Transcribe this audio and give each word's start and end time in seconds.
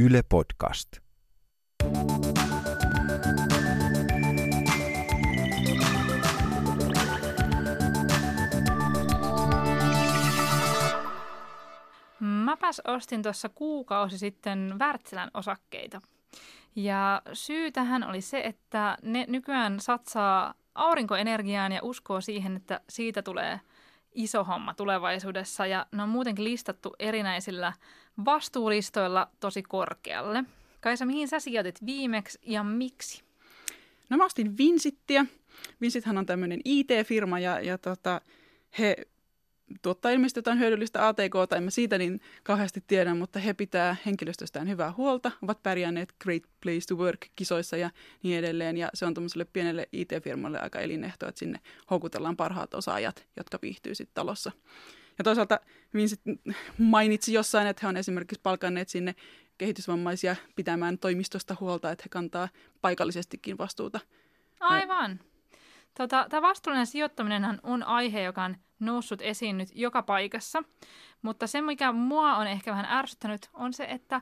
Yle 0.00 0.22
Podcast. 0.28 0.88
Mäpäs 12.20 12.80
ostin 12.86 13.22
tuossa 13.22 13.48
kuukausi 13.48 14.18
sitten 14.18 14.74
Wärtsilän 14.78 15.30
osakkeita. 15.34 16.00
Ja 16.76 17.22
syy 17.32 17.72
tähän 17.72 18.08
oli 18.08 18.20
se, 18.20 18.40
että 18.40 18.96
ne 19.02 19.24
nykyään 19.28 19.80
satsaa 19.80 20.54
aurinkoenergiaan 20.74 21.72
ja 21.72 21.80
uskoo 21.82 22.20
siihen, 22.20 22.56
että 22.56 22.80
siitä 22.88 23.22
tulee 23.22 23.60
iso 24.18 24.44
homma 24.44 24.74
tulevaisuudessa. 24.74 25.66
Ja 25.66 25.86
ne 25.92 26.02
on 26.02 26.08
muutenkin 26.08 26.44
listattu 26.44 26.94
erinäisillä 26.98 27.72
vastuulistoilla 28.24 29.28
tosi 29.40 29.62
korkealle. 29.62 30.44
Kaisa, 30.80 31.06
mihin 31.06 31.28
sä 31.28 31.40
sijoitit 31.40 31.86
viimeksi 31.86 32.38
ja 32.42 32.64
miksi? 32.64 33.22
No 34.08 34.16
mä 34.16 34.24
ostin 34.24 34.58
Vinsittiä. 34.58 35.26
Vinsithän 35.80 36.18
on 36.18 36.26
tämmöinen 36.26 36.60
IT-firma 36.64 37.38
ja, 37.38 37.60
ja 37.60 37.78
tota, 37.78 38.20
he 38.78 38.96
tuottaa 39.82 40.10
ilmeisesti 40.10 40.38
jotain 40.38 40.58
hyödyllistä 40.58 41.08
ATK, 41.08 41.34
tai 41.48 41.60
mä 41.60 41.70
siitä 41.70 41.98
niin 41.98 42.20
kauheasti 42.42 42.84
tiedän, 42.86 43.16
mutta 43.16 43.38
he 43.38 43.54
pitää 43.54 43.96
henkilöstöstään 44.06 44.68
hyvää 44.68 44.92
huolta, 44.92 45.30
ovat 45.42 45.62
pärjänneet 45.62 46.14
Great 46.20 46.42
Place 46.62 46.86
to 46.88 46.94
Work-kisoissa 46.94 47.76
ja 47.76 47.90
niin 48.22 48.38
edelleen, 48.38 48.76
ja 48.76 48.90
se 48.94 49.06
on 49.06 49.14
tuommoiselle 49.14 49.44
pienelle 49.44 49.88
IT-firmalle 49.92 50.60
aika 50.60 50.80
elinehto, 50.80 51.28
että 51.28 51.38
sinne 51.38 51.60
houkutellaan 51.90 52.36
parhaat 52.36 52.74
osaajat, 52.74 53.26
jotka 53.36 53.58
viihtyy 53.62 53.94
sitten 53.94 54.14
talossa. 54.14 54.52
Ja 55.18 55.24
toisaalta 55.24 55.60
Vincent 55.94 56.20
mainitsi 56.78 57.32
jossain, 57.32 57.66
että 57.66 57.80
he 57.82 57.88
on 57.88 57.96
esimerkiksi 57.96 58.40
palkanneet 58.42 58.88
sinne 58.88 59.14
kehitysvammaisia 59.58 60.36
pitämään 60.56 60.98
toimistosta 60.98 61.56
huolta, 61.60 61.90
että 61.90 62.02
he 62.02 62.08
kantaa 62.08 62.48
paikallisestikin 62.80 63.58
vastuuta. 63.58 64.00
Aivan. 64.60 65.20
Tota, 65.96 66.26
tämä 66.30 66.42
vastuullinen 66.42 66.86
sijoittaminen 66.86 67.60
on 67.62 67.82
aihe, 67.82 68.22
joka 68.22 68.44
on 68.44 68.56
noussut 68.80 69.22
esiin 69.22 69.58
nyt 69.58 69.68
joka 69.74 70.02
paikassa. 70.02 70.62
Mutta 71.22 71.46
se, 71.46 71.60
mikä 71.60 71.92
mua 71.92 72.36
on 72.36 72.46
ehkä 72.46 72.70
vähän 72.70 72.98
ärsyttänyt, 72.98 73.50
on 73.52 73.72
se, 73.72 73.84
että 73.84 74.20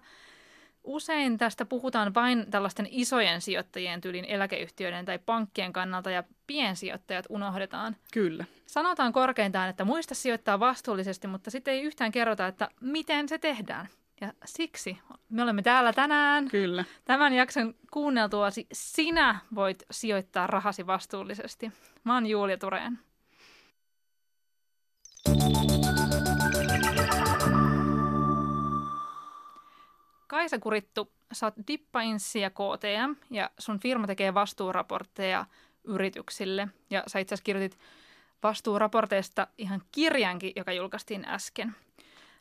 usein 0.84 1.38
tästä 1.38 1.64
puhutaan 1.64 2.14
vain 2.14 2.50
tällaisten 2.50 2.88
isojen 2.90 3.40
sijoittajien 3.40 4.00
tyylin 4.00 4.24
eläkeyhtiöiden 4.24 5.04
tai 5.04 5.18
pankkien 5.18 5.72
kannalta 5.72 6.10
ja 6.10 6.24
piensijoittajat 6.46 7.26
unohdetaan. 7.28 7.96
Kyllä. 8.12 8.44
Sanotaan 8.66 9.12
korkeintaan, 9.12 9.68
että 9.68 9.84
muista 9.84 10.14
sijoittaa 10.14 10.60
vastuullisesti, 10.60 11.26
mutta 11.26 11.50
sitten 11.50 11.74
ei 11.74 11.82
yhtään 11.82 12.12
kerrota, 12.12 12.46
että 12.46 12.68
miten 12.80 13.28
se 13.28 13.38
tehdään. 13.38 13.88
Ja 14.20 14.32
siksi 14.44 14.98
me 15.28 15.42
olemme 15.42 15.62
täällä 15.62 15.92
tänään. 15.92 16.48
Kyllä. 16.48 16.84
Tämän 17.04 17.32
jakson 17.32 17.74
kuunneltuasi 17.90 18.66
sinä 18.72 19.38
voit 19.54 19.82
sijoittaa 19.90 20.46
rahasi 20.46 20.86
vastuullisesti. 20.86 21.72
Mä 22.04 22.14
oon 22.14 22.26
Julia 22.26 22.56
Tureen. 22.56 22.98
Kaisa 30.26 30.58
Kurittu, 30.58 31.12
sä 31.32 31.46
oot 31.46 31.54
Dippainsi 31.68 32.40
ja 32.40 32.50
KTM 32.50 33.14
ja 33.30 33.50
sun 33.58 33.80
firma 33.80 34.06
tekee 34.06 34.34
vastuuraportteja 34.34 35.46
yrityksille. 35.84 36.68
Ja 36.90 37.02
sä 37.06 37.18
itse 37.18 37.34
asiassa 37.34 37.44
kirjoitit 37.44 37.78
vastuuraporteista 38.42 39.46
ihan 39.58 39.82
kirjankin, 39.92 40.52
joka 40.56 40.72
julkaistiin 40.72 41.24
äsken. 41.24 41.76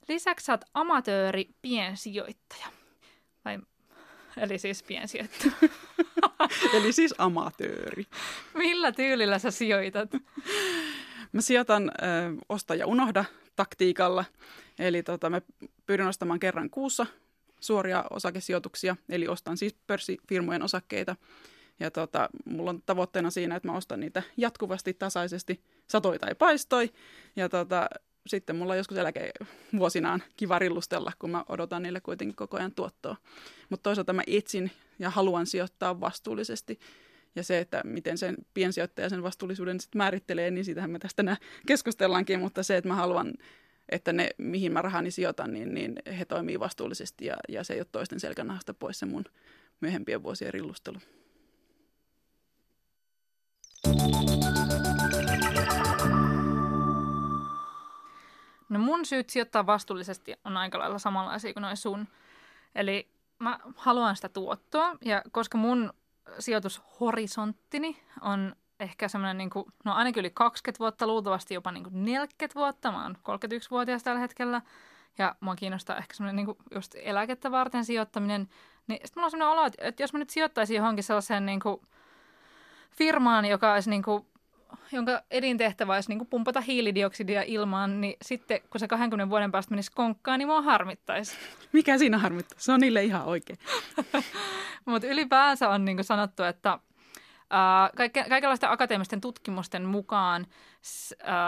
Lisäksi 0.08 0.46
sä 0.46 0.54
oot 0.54 0.62
amatööri 0.74 1.50
piensijoittaja. 1.62 2.68
Vai, 3.46 3.60
eli 4.38 4.58
siis 4.58 4.84
piensijoittaja. 4.84 5.52
Eli 6.74 6.92
siis 6.92 7.16
amatööri. 7.18 8.06
Millä 8.54 8.92
tyylillä 8.92 9.40
sä 9.40 9.52
sijoitat? 9.52 10.10
Mä 11.32 11.42
sijoitan 11.42 11.90
ö, 11.90 12.04
osta 12.50 12.76
ja 12.76 12.88
unohda 12.88 13.26
taktiikalla. 13.56 14.26
Eli 14.80 15.04
tota, 15.04 15.30
mä 15.30 15.42
pyrin 15.86 16.08
ostamaan 16.08 16.40
kerran 16.40 16.70
kuussa 16.70 17.06
suoria 17.60 18.04
osakesijoituksia, 18.10 18.96
eli 19.10 19.28
ostan 19.28 19.58
siis 19.58 19.76
pörssifirmojen 19.88 20.64
osakkeita. 20.64 21.16
Ja 21.80 21.92
tota, 21.92 22.30
mulla 22.46 22.70
on 22.70 22.82
tavoitteena 22.86 23.32
siinä, 23.32 23.56
että 23.56 23.68
mä 23.68 23.78
ostan 23.78 24.00
niitä 24.00 24.24
jatkuvasti, 24.38 24.94
tasaisesti, 24.94 25.62
satoi 25.88 26.20
tai 26.20 26.36
paistoi. 26.36 26.94
Ja 27.36 27.50
tota, 27.50 27.90
sitten 28.28 28.56
mulla 28.56 28.74
on 28.74 28.78
joskus 28.78 28.98
eläkevuosinaan 28.98 30.24
kiva 30.38 30.60
rillustella, 30.60 31.12
kun 31.20 31.30
mä 31.30 31.46
odotan 31.50 31.84
niille 31.84 32.02
kuitenkin 32.02 32.36
koko 32.36 32.58
ajan 32.58 32.72
tuottoa. 32.72 33.16
Mutta 33.70 33.84
toisaalta 33.84 34.14
mä 34.14 34.22
etsin 34.28 34.72
ja 35.00 35.10
haluan 35.10 35.46
sijoittaa 35.46 36.00
vastuullisesti. 36.00 36.80
Ja 37.36 37.44
se, 37.44 37.60
että 37.60 37.82
miten 37.84 38.18
sen 38.18 38.36
piensijoittaja 38.54 39.10
sen 39.10 39.24
vastuullisuuden 39.24 39.80
sit 39.80 39.96
määrittelee, 39.96 40.52
niin 40.52 40.66
siitähän 40.66 40.90
me 40.90 41.00
tästä 41.00 41.16
tänään 41.16 41.38
keskustellaankin. 41.68 42.40
Mutta 42.40 42.64
se, 42.64 42.78
että 42.78 42.88
mä 42.88 42.96
haluan, 42.96 43.34
että 43.90 44.14
ne, 44.14 44.30
mihin 44.38 44.72
mä 44.74 44.82
rahani 44.82 45.12
sijoitan, 45.12 45.54
niin, 45.54 45.74
niin 45.74 45.96
he 46.18 46.26
toimii 46.26 46.60
vastuullisesti 46.60 47.26
ja, 47.26 47.36
ja 47.50 47.64
se 47.64 47.74
ei 47.74 47.80
ole 47.80 47.88
toisten 47.92 48.20
selkänahasta 48.20 48.74
pois 48.74 49.00
se 49.00 49.06
mun 49.06 49.26
myöhempien 49.82 50.24
vuosien 50.24 50.54
rillustelu. 50.54 50.98
No 58.70 58.80
mun 58.80 59.06
syyt 59.06 59.30
sijoittaa 59.30 59.66
vastuullisesti 59.66 60.34
on 60.46 60.58
aika 60.58 60.80
lailla 60.80 61.00
samanlaisia 61.00 61.54
kuin 61.54 61.62
noin 61.62 61.78
sun. 61.78 62.08
Eli 62.76 63.08
mä 63.40 63.60
haluan 63.76 64.16
sitä 64.16 64.30
tuottoa 64.30 64.96
ja 65.02 65.22
koska 65.32 65.58
mun 65.58 65.94
sijoitushorisonttini 66.40 68.04
on 68.22 68.56
ehkä 68.80 69.08
semmoinen, 69.08 69.38
niin 69.38 69.50
kuin, 69.50 69.66
no 69.86 69.94
ainakin 69.94 70.22
yli 70.22 70.30
20 70.30 70.80
vuotta, 70.80 71.08
luultavasti 71.08 71.54
jopa 71.54 71.72
niin 71.72 71.84
kuin 71.84 72.06
40 72.06 72.56
vuotta. 72.56 72.92
Mä 72.92 73.04
oon 73.04 73.18
31-vuotias 73.18 74.04
tällä 74.04 74.20
hetkellä 74.20 74.62
ja 75.18 75.36
mua 75.40 75.56
kiinnostaa 75.56 75.98
ehkä 75.98 76.14
semmoinen 76.14 76.36
niin 76.36 76.46
kuin 76.46 76.58
just 76.76 76.96
eläkettä 76.96 77.52
varten 77.52 77.86
sijoittaminen. 77.86 78.50
Niin 78.88 79.00
sitten 79.06 79.22
mulla 79.22 79.26
on 79.26 79.32
semmoinen 79.32 79.60
olo, 79.60 79.70
että 79.78 80.04
jos 80.04 80.14
mä 80.14 80.20
nyt 80.20 80.30
sijoittaisin 80.30 80.76
johonkin 80.76 81.04
sellaiseen 81.04 81.46
niin 81.46 81.60
kuin 81.60 81.82
firmaan, 82.92 83.46
joka 83.46 83.74
olisi 83.74 83.90
niin 83.90 84.04
kuin 84.04 84.26
jonka 84.92 85.22
edintehtävä 85.32 85.94
olisi 85.94 86.10
niin 86.10 86.20
kuin 86.20 86.28
pumpata 86.28 86.62
hiilidioksidia 86.62 87.44
ilmaan, 87.46 88.02
niin 88.02 88.18
sitten 88.22 88.62
kun 88.70 88.80
se 88.80 88.88
20 88.88 89.30
vuoden 89.30 89.52
päästä 89.52 89.72
menisi 89.72 89.92
konkkaan, 89.92 90.40
niin 90.40 90.48
mua 90.48 90.62
harmittaisi. 90.62 91.38
Mikä 91.72 91.98
siinä 91.98 92.18
harmittaa? 92.18 92.60
Se 92.60 92.72
on 92.72 92.80
niille 92.80 93.04
ihan 93.04 93.26
oikein. 93.26 93.60
Mutta 94.86 95.08
ylipäänsä 95.08 95.70
on 95.70 95.86
niin 95.86 95.98
kuin 95.98 96.06
sanottu, 96.06 96.44
että 96.44 96.80
Kaike, 97.96 98.26
kaikenlaisten 98.30 98.70
akateemisten 98.70 99.22
tutkimusten 99.22 99.86
mukaan 99.86 100.46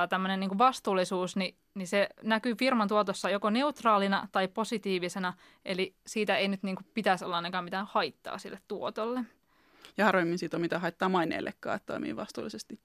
tämmöinen 0.09 0.39
niin 0.39 0.57
vastuullisuus, 0.57 1.35
niin, 1.35 1.56
niin 1.73 1.88
se 1.88 2.09
näkyy 2.23 2.56
firman 2.56 2.88
tuotossa 2.88 3.29
joko 3.29 3.50
neutraalina 3.50 4.27
tai 4.31 4.47
positiivisena, 4.47 5.33
eli 5.66 5.95
siitä 6.07 6.38
ei 6.38 6.47
nyt 6.47 6.63
niin 6.63 6.75
kuin 6.75 6.85
pitäisi 6.94 7.25
olla 7.25 7.35
ainakaan 7.35 7.63
mitään 7.63 7.88
haittaa 7.91 8.38
sille 8.38 8.59
tuotolle. 8.67 9.19
Ja 9.97 10.06
harvemmin 10.06 10.38
siitä 10.38 10.57
on 10.57 10.61
mitään 10.61 10.81
haittaa 10.81 11.09
maineellekaan, 11.09 11.75
että 11.75 11.94
toimii 11.94 12.16
vastuullisesti. 12.16 12.79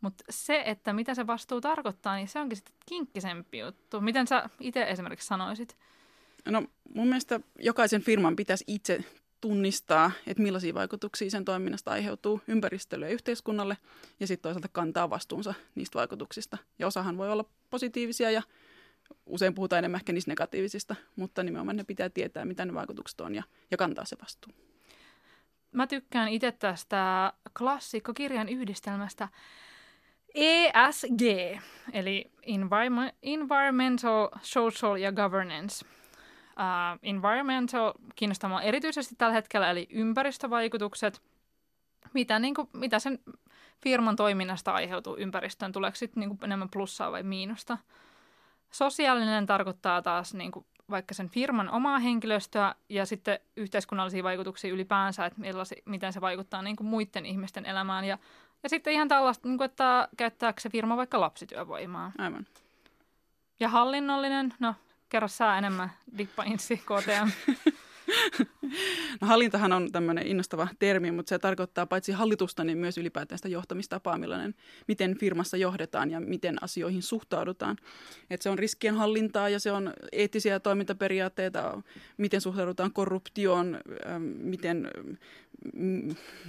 Mutta 0.00 0.24
se, 0.30 0.62
että 0.66 0.92
mitä 0.92 1.14
se 1.14 1.26
vastuu 1.26 1.60
tarkoittaa, 1.60 2.16
niin 2.16 2.28
se 2.28 2.40
onkin 2.40 2.56
sitten 2.56 2.74
kinkkisempi 2.86 3.58
juttu. 3.58 4.00
Miten 4.00 4.26
sä 4.26 4.48
itse 4.60 4.82
esimerkiksi 4.82 5.26
sanoisit? 5.26 5.76
No 6.44 6.62
mun 6.94 7.08
mielestä 7.08 7.40
jokaisen 7.58 8.02
firman 8.02 8.36
pitäisi 8.36 8.64
itse 8.66 9.04
tunnistaa, 9.40 10.10
että 10.26 10.42
millaisia 10.42 10.74
vaikutuksia 10.74 11.30
sen 11.30 11.44
toiminnasta 11.44 11.90
aiheutuu 11.90 12.40
ympäristölle 12.48 13.06
ja 13.06 13.12
yhteiskunnalle, 13.12 13.76
ja 14.20 14.26
sitten 14.26 14.42
toisaalta 14.42 14.68
kantaa 14.68 15.10
vastuunsa 15.10 15.54
niistä 15.74 15.98
vaikutuksista. 15.98 16.58
Ja 16.78 16.86
osahan 16.86 17.18
voi 17.18 17.30
olla 17.30 17.44
positiivisia 17.70 18.30
ja 18.30 18.42
usein 19.26 19.54
puhutaan 19.54 19.78
enemmän 19.78 19.98
ehkä 19.98 20.12
niistä 20.12 20.30
negatiivisista, 20.30 20.96
mutta 21.16 21.42
nimenomaan 21.42 21.76
ne 21.76 21.84
pitää 21.84 22.08
tietää, 22.08 22.44
mitä 22.44 22.64
ne 22.64 22.74
vaikutukset 22.74 23.20
on 23.20 23.34
ja, 23.34 23.42
ja 23.70 23.76
kantaa 23.76 24.04
se 24.04 24.16
vastuu. 24.22 24.52
Mä 25.72 25.86
tykkään 25.86 26.28
itse 26.28 26.52
tästä 26.52 27.32
klassikkokirjan 27.58 28.48
yhdistelmästä 28.48 29.28
ESG, 30.34 31.22
eli 31.92 32.30
Environmental, 33.22 34.28
Social 34.42 34.96
ja 34.96 35.12
Governance. 35.12 35.86
Uh, 36.56 36.98
environmental 37.02 37.92
kiinnostaa 38.14 38.62
erityisesti 38.62 39.14
tällä 39.18 39.34
hetkellä, 39.34 39.70
eli 39.70 39.86
ympäristövaikutukset. 39.90 41.22
Mitä, 42.12 42.38
niin 42.38 42.54
kuin, 42.54 42.68
mitä 42.72 42.98
sen 42.98 43.18
firman 43.82 44.16
toiminnasta 44.16 44.72
aiheutuu 44.72 45.16
ympäristöön? 45.16 45.72
Tuleeko 45.72 45.96
sitten 45.96 46.20
niin 46.20 46.38
enemmän 46.42 46.70
plussaa 46.70 47.12
vai 47.12 47.22
miinusta? 47.22 47.78
Sosiaalinen 48.70 49.46
tarkoittaa 49.46 50.02
taas 50.02 50.34
niin 50.34 50.52
kuin, 50.52 50.66
vaikka 50.90 51.14
sen 51.14 51.28
firman 51.28 51.70
omaa 51.70 51.98
henkilöstöä 51.98 52.74
ja 52.88 53.06
sitten 53.06 53.38
yhteiskunnallisia 53.56 54.22
vaikutuksia 54.22 54.72
ylipäänsä, 54.72 55.26
että 55.26 55.40
miten 55.84 56.12
se 56.12 56.20
vaikuttaa 56.20 56.62
niin 56.62 56.76
kuin 56.76 56.86
muiden 56.86 57.26
ihmisten 57.26 57.66
elämään. 57.66 58.04
Ja 58.04 58.18
ja 58.64 58.68
sitten 58.68 58.92
ihan 58.92 59.08
tällaista, 59.08 59.48
niin 59.48 59.58
kuin, 59.58 59.64
että 59.64 60.08
käyttääkö 60.16 60.60
se 60.60 60.70
firma 60.70 60.96
vaikka 60.96 61.20
lapsityövoimaa. 61.20 62.12
Aivan. 62.18 62.46
Ja 63.60 63.68
hallinnollinen, 63.68 64.54
no 64.58 64.74
kerro 65.08 65.28
sä 65.28 65.58
enemmän, 65.58 65.92
Dippa 66.18 66.42
Insi, 66.42 66.76
KTM. 66.76 67.52
No 69.20 69.28
hallintahan 69.28 69.72
on 69.72 69.92
tämmöinen 69.92 70.26
innostava 70.26 70.68
termi, 70.78 71.10
mutta 71.10 71.28
se 71.28 71.38
tarkoittaa 71.38 71.86
paitsi 71.86 72.12
hallitusta, 72.12 72.64
niin 72.64 72.78
myös 72.78 72.98
ylipäätään 72.98 73.38
sitä 73.38 73.48
johtamistapaa, 73.48 74.18
millainen, 74.18 74.54
miten 74.88 75.18
firmassa 75.18 75.56
johdetaan 75.56 76.10
ja 76.10 76.20
miten 76.20 76.62
asioihin 76.62 77.02
suhtaudutaan. 77.02 77.76
Et 78.30 78.42
se 78.42 78.50
on 78.50 78.58
riskien 78.58 78.94
hallintaa 78.94 79.48
ja 79.48 79.60
se 79.60 79.72
on 79.72 79.92
eettisiä 80.12 80.60
toimintaperiaatteita, 80.60 81.82
miten 82.16 82.40
suhtaudutaan 82.40 82.92
korruptioon, 82.92 83.80
miten 84.38 84.90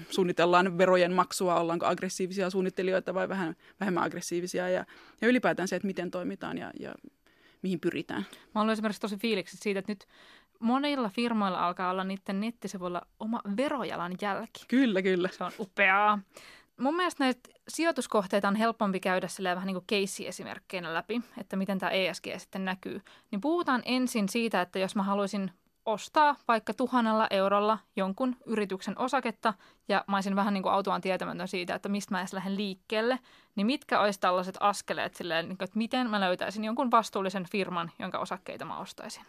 suunnitellaan 0.10 0.78
verojen 0.78 1.14
maksua, 1.14 1.60
ollaanko 1.60 1.86
aggressiivisia 1.86 2.50
suunnittelijoita 2.50 3.14
vai 3.14 3.30
vähän, 3.30 3.56
vähemmän 3.80 4.04
aggressiivisia 4.04 4.70
ja, 4.70 4.86
ja 5.22 5.28
ylipäätään 5.28 5.68
se, 5.68 5.76
että 5.76 5.88
miten 5.88 6.12
toimitaan 6.12 6.58
ja, 6.58 6.72
ja 6.80 6.96
mihin 7.62 7.80
pyritään. 7.80 8.26
Mä 8.56 8.62
olen 8.62 8.74
esimerkiksi 8.74 9.02
tosi 9.02 9.18
fiiliksi 9.18 9.58
siitä, 9.58 9.80
että 9.80 9.92
nyt 9.92 10.08
monilla 10.60 11.10
firmoilla 11.10 11.66
alkaa 11.68 11.92
olla 11.92 12.04
niiden 12.04 12.40
nettisivuilla 12.40 13.02
oma 13.20 13.42
verojalan 13.58 14.16
jälki. 14.22 14.66
Kyllä, 14.68 15.02
kyllä. 15.02 15.30
Se 15.32 15.44
on 15.44 15.52
upeaa. 15.60 16.20
Mun 16.78 16.96
mielestä 16.96 17.24
näitä 17.24 17.50
sijoituskohteita 17.68 18.48
on 18.48 18.56
helpompi 18.56 19.00
käydä 19.00 19.28
vähän 19.56 19.68
niin 19.68 19.76
kuin 19.76 19.86
case-esimerkkeinä 19.92 20.94
läpi, 20.94 21.22
että 21.38 21.56
miten 21.56 21.80
tämä 21.80 21.90
ESG 21.90 22.26
sitten 22.38 22.66
näkyy. 22.66 23.02
Niin 23.32 23.42
puhutaan 23.42 23.82
ensin 23.86 24.30
siitä, 24.30 24.62
että 24.62 24.80
jos 24.80 24.96
mä 24.96 25.04
haluaisin 25.04 25.52
ostaa 25.86 26.36
vaikka 26.48 26.74
tuhannella 26.74 27.28
eurolla 27.30 27.80
jonkun 27.96 28.36
yrityksen 28.46 29.00
osaketta 29.00 29.54
ja 29.88 30.06
mä 30.08 30.18
olisin 30.18 30.36
vähän 30.36 30.54
niin 30.54 30.64
kuin 30.64 30.74
autuaan 30.74 31.02
tietämätön 31.02 31.48
siitä, 31.48 31.76
että 31.76 31.90
mistä 31.90 32.12
mä 32.12 32.20
edes 32.20 32.34
lähden 32.34 32.58
liikkeelle, 32.58 33.20
niin 33.56 33.68
mitkä 33.68 34.00
olisi 34.00 34.20
tällaiset 34.20 34.58
askeleet 34.60 35.16
silleen, 35.16 35.50
niin 35.50 35.58
että 35.60 35.78
miten 35.78 36.10
mä 36.10 36.20
löytäisin 36.20 36.64
jonkun 36.64 36.92
vastuullisen 36.92 37.46
firman, 37.52 37.92
jonka 38.00 38.20
osakkeita 38.20 38.66
mä 38.66 38.80
ostaisin? 38.80 39.24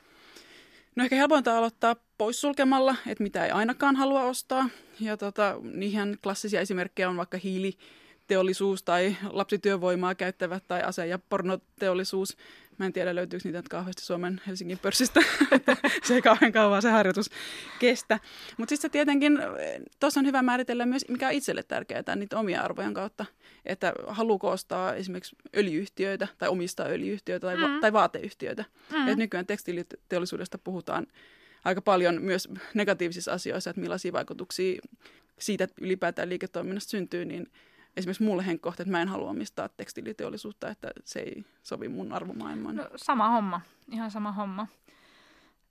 No 0.96 1.04
ehkä 1.04 1.16
helpointa 1.16 1.58
aloittaa 1.58 1.96
poissulkemalla, 2.18 2.96
että 3.06 3.22
mitä 3.22 3.44
ei 3.44 3.50
ainakaan 3.50 3.96
halua 3.96 4.22
ostaa. 4.22 4.68
Ja 5.00 5.16
tota, 5.16 5.54
niihin 5.62 6.18
klassisia 6.22 6.60
esimerkkejä 6.60 7.10
on 7.10 7.16
vaikka 7.16 7.38
hiiliteollisuus 7.38 8.82
tai 8.82 9.16
lapsityövoimaa 9.30 10.14
käyttävät 10.14 10.64
tai 10.68 10.82
ase- 10.82 11.06
ja 11.06 11.18
pornoteollisuus. 11.18 12.36
Mä 12.78 12.86
en 12.86 12.92
tiedä, 12.92 13.14
löytyykö 13.14 13.48
niitä 13.48 13.62
kauheasti 13.70 14.02
Suomen 14.02 14.40
Helsingin 14.46 14.78
pörssistä. 14.78 15.20
se 16.06 16.14
ei 16.14 16.22
kauhean 16.22 16.52
kauan 16.52 16.82
se 16.82 16.90
harjoitus 16.90 17.30
kestä. 17.78 18.20
Mutta 18.56 18.70
sitten 18.70 18.90
tietenkin, 18.90 19.38
tuossa 20.00 20.20
on 20.20 20.26
hyvä 20.26 20.42
määritellä 20.42 20.86
myös, 20.86 21.04
mikä 21.08 21.26
on 21.26 21.32
itselle 21.32 21.62
tärkeää, 21.62 22.16
niitä 22.16 22.38
omia 22.38 22.62
arvojen 22.62 22.94
kautta. 22.94 23.24
Että 23.64 23.92
haluuko 24.06 24.50
ostaa 24.50 24.94
esimerkiksi 24.94 25.36
öljyyhtiöitä 25.56 26.28
tai 26.38 26.48
omistaa 26.48 26.86
öljyyhtiöitä 26.86 27.46
tai, 27.46 27.56
mm. 27.56 27.62
va- 27.62 27.80
tai 27.80 27.92
vaateyhtiöitä. 27.92 28.64
Mm. 28.92 29.08
Et 29.08 29.18
nykyään 29.18 29.46
tekstiiliteollisuudesta 29.46 30.58
puhutaan 30.58 31.06
aika 31.64 31.82
paljon 31.82 32.22
myös 32.22 32.48
negatiivisissa 32.74 33.32
asioissa, 33.32 33.70
että 33.70 33.80
millaisia 33.80 34.12
vaikutuksia 34.12 34.82
siitä 35.38 35.68
ylipäätään 35.80 36.28
liiketoiminnasta 36.28 36.90
syntyy, 36.90 37.24
niin 37.24 37.46
esimerkiksi 37.96 38.22
mulle 38.22 38.46
henkkohta, 38.46 38.82
että 38.82 38.90
mä 38.90 39.02
en 39.02 39.08
halua 39.08 39.30
omistaa 39.30 39.68
tekstiiliteollisuutta, 39.68 40.68
että 40.68 40.90
se 41.04 41.20
ei 41.20 41.44
sovi 41.62 41.88
mun 41.88 42.12
arvomaailmaan. 42.12 42.76
No, 42.76 42.88
sama 42.96 43.28
homma, 43.28 43.60
ihan 43.92 44.10
sama 44.10 44.32
homma. 44.32 44.66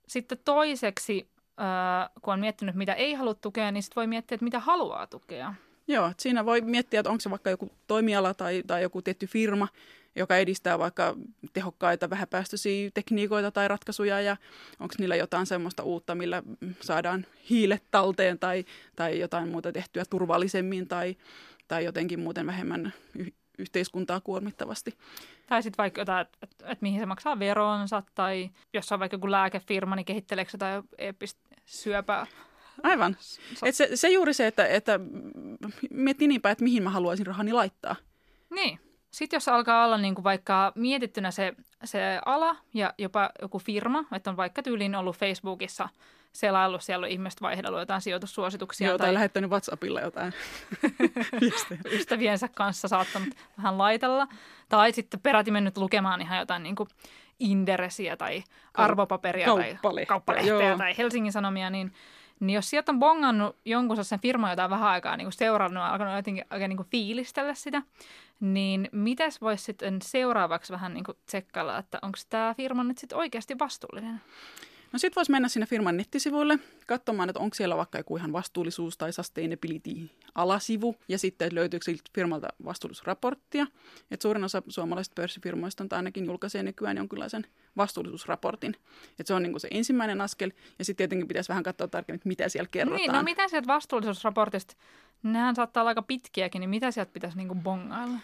Sitten 0.08 0.38
toiseksi, 0.44 1.28
äh, 1.60 2.10
kun 2.22 2.34
on 2.34 2.40
miettinyt, 2.40 2.74
mitä 2.74 2.92
ei 2.92 3.14
halua 3.14 3.34
tukea, 3.34 3.72
niin 3.72 3.82
sitten 3.82 3.96
voi 3.96 4.06
miettiä, 4.06 4.34
että 4.34 4.44
mitä 4.44 4.60
haluaa 4.60 5.06
tukea. 5.06 5.54
Joo, 5.88 6.12
siinä 6.18 6.44
voi 6.44 6.60
miettiä, 6.60 7.00
että 7.00 7.10
onko 7.10 7.20
se 7.20 7.30
vaikka 7.30 7.50
joku 7.50 7.70
toimiala 7.86 8.34
tai, 8.34 8.62
tai 8.66 8.82
joku 8.82 9.02
tietty 9.02 9.26
firma, 9.26 9.68
joka 10.16 10.36
edistää 10.36 10.78
vaikka 10.78 11.16
tehokkaita 11.52 12.10
vähäpäästöisiä 12.10 12.90
tekniikoita 12.94 13.50
tai 13.50 13.68
ratkaisuja 13.68 14.20
ja 14.20 14.36
onko 14.80 14.94
niillä 14.98 15.16
jotain 15.16 15.46
semmoista 15.46 15.82
uutta, 15.82 16.14
millä 16.14 16.42
saadaan 16.80 17.26
hiilet 17.50 17.82
talteen 17.90 18.38
tai, 18.38 18.64
tai 18.96 19.20
jotain 19.20 19.48
muuta 19.48 19.72
tehtyä 19.72 20.04
turvallisemmin 20.10 20.88
tai, 20.88 21.16
tai 21.68 21.84
jotenkin 21.84 22.20
muuten 22.20 22.46
vähemmän 22.46 22.92
y- 23.18 23.32
yhteiskuntaa 23.58 24.20
kuormittavasti. 24.20 24.98
Tai 25.46 25.62
sitten 25.62 25.82
vaikka 25.82 26.00
jotain, 26.00 26.22
että 26.22 26.38
et, 26.42 26.70
et 26.72 26.82
mihin 26.82 27.00
se 27.00 27.06
maksaa 27.06 27.38
veronsa, 27.38 28.02
tai 28.14 28.50
jos 28.74 28.92
on 28.92 29.00
vaikka 29.00 29.14
joku 29.14 29.30
lääkefirma, 29.30 29.96
niin 29.96 30.06
kehitteleekö 30.06 30.50
se 30.50 30.56
jotain 30.56 30.82
syöpää 31.64 32.26
Aivan. 32.82 33.16
Et 33.62 33.74
se, 33.74 33.88
se 33.94 34.08
juuri 34.10 34.34
se, 34.34 34.46
että, 34.46 34.66
että 34.66 35.00
miettii 35.90 36.28
niinpä, 36.28 36.50
että 36.50 36.64
mihin 36.64 36.82
mä 36.82 36.90
haluaisin 36.90 37.26
rahani 37.26 37.52
laittaa. 37.52 37.96
Niin. 38.50 38.80
Sitten 39.16 39.36
jos 39.36 39.48
alkaa 39.48 39.84
olla 39.84 39.98
niin 39.98 40.14
kuin 40.14 40.24
vaikka 40.24 40.72
mietittynä 40.74 41.30
se, 41.30 41.54
se 41.84 42.20
ala 42.26 42.56
ja 42.74 42.94
jopa 42.98 43.30
joku 43.42 43.58
firma, 43.58 44.04
että 44.12 44.30
on 44.30 44.36
vaikka 44.36 44.62
tyyliin 44.62 44.94
ollut 44.94 45.16
Facebookissa 45.16 45.88
selaillut, 46.32 46.82
siellä 46.82 47.04
on 47.04 47.10
ihmiset 47.10 47.42
vaihdellut 47.42 47.80
jotain 47.80 48.00
sijoitussuosituksia. 48.00 48.88
Joo, 48.88 48.98
tai, 48.98 49.06
tai 49.06 49.14
lähettänyt 49.14 49.50
WhatsAppilla 49.50 50.00
jotain. 50.00 50.32
Ystäviensä 51.98 52.48
kanssa 52.48 52.88
saattanut 52.88 53.28
vähän 53.58 53.78
laitella. 53.78 54.26
Tai 54.68 54.92
sitten 54.92 55.20
peräti 55.20 55.50
mennyt 55.50 55.78
lukemaan 55.78 56.20
ihan 56.20 56.38
jotain 56.38 56.62
niin 56.62 56.76
kuin 56.76 56.88
Inderesiä 57.40 58.16
tai 58.16 58.44
arvopaperia 58.74 59.46
Kauppale. 59.46 60.00
tai 60.00 60.06
kauppalehteä 60.06 60.78
tai 60.78 60.94
Helsingin 60.98 61.32
Sanomia, 61.32 61.70
niin– 61.70 61.92
niin 62.40 62.54
jos 62.54 62.70
sieltä 62.70 62.92
on 62.92 62.98
bongannut 62.98 63.56
jonkun 63.64 64.04
sen 64.04 64.20
firman, 64.20 64.50
jota 64.50 64.70
vähän 64.70 64.88
aikaa 64.88 65.16
niin 65.16 65.32
seurannut 65.32 65.82
ja 65.82 65.92
alkanut 65.92 66.16
jotenkin 66.16 66.44
oikein 66.50 66.68
niin 66.68 66.86
fiilistellä 66.90 67.54
sitä, 67.54 67.82
niin 68.40 68.88
mitäs 68.92 69.40
voisi 69.40 69.64
sitten 69.64 70.02
seuraavaksi 70.02 70.72
vähän 70.72 70.94
niin 70.94 71.04
tsekkailla, 71.26 71.78
että 71.78 71.98
onko 72.02 72.18
tämä 72.28 72.54
firma 72.54 72.84
nyt 72.84 72.98
sitten 72.98 73.18
oikeasti 73.18 73.58
vastuullinen? 73.58 74.20
No 74.92 74.98
sitten 74.98 75.16
voisi 75.16 75.30
mennä 75.30 75.48
sinne 75.48 75.66
firman 75.66 75.96
nettisivuille 75.96 76.58
katsomaan, 76.86 77.28
että 77.28 77.40
onko 77.40 77.54
siellä 77.54 77.76
vaikka 77.76 77.98
joku 77.98 78.16
ihan 78.16 78.32
vastuullisuus- 78.32 78.98
tai 78.98 79.12
sustainability-alasivu, 79.12 80.96
ja 81.08 81.18
sitten 81.18 81.54
löytyykö 81.54 81.84
firmalta 82.14 82.48
vastuullisuusraporttia. 82.64 83.66
Et 84.10 84.22
suurin 84.22 84.44
osa 84.44 84.62
suomalaisista 84.68 85.14
pörssifirmoista 85.14 85.84
on 85.84 85.88
ainakin 85.90 86.26
julkaisee 86.26 86.62
nykyään 86.62 86.96
jonkinlaisen 86.96 87.46
vastuullisuusraportin. 87.76 88.76
Et 89.18 89.26
se 89.26 89.34
on 89.34 89.42
niinku 89.42 89.58
se 89.58 89.68
ensimmäinen 89.70 90.20
askel, 90.20 90.50
ja 90.78 90.84
sitten 90.84 90.96
tietenkin 90.96 91.28
pitäisi 91.28 91.48
vähän 91.48 91.62
katsoa 91.62 91.88
tarkemmin, 91.88 92.20
mitä 92.24 92.48
siellä 92.48 92.68
kerrotaan. 92.70 93.00
Niin, 93.00 93.12
no 93.12 93.22
mitä 93.22 93.48
sieltä 93.48 93.66
vastuullisuusraportista, 93.66 94.74
nehän 95.22 95.54
saattaa 95.56 95.80
olla 95.80 95.90
aika 95.90 96.02
pitkiäkin, 96.02 96.60
niin 96.60 96.70
mitä 96.70 96.90
sieltä 96.90 97.12
pitäisi 97.12 97.36
niinku 97.36 97.54
bongailla? 97.54 98.18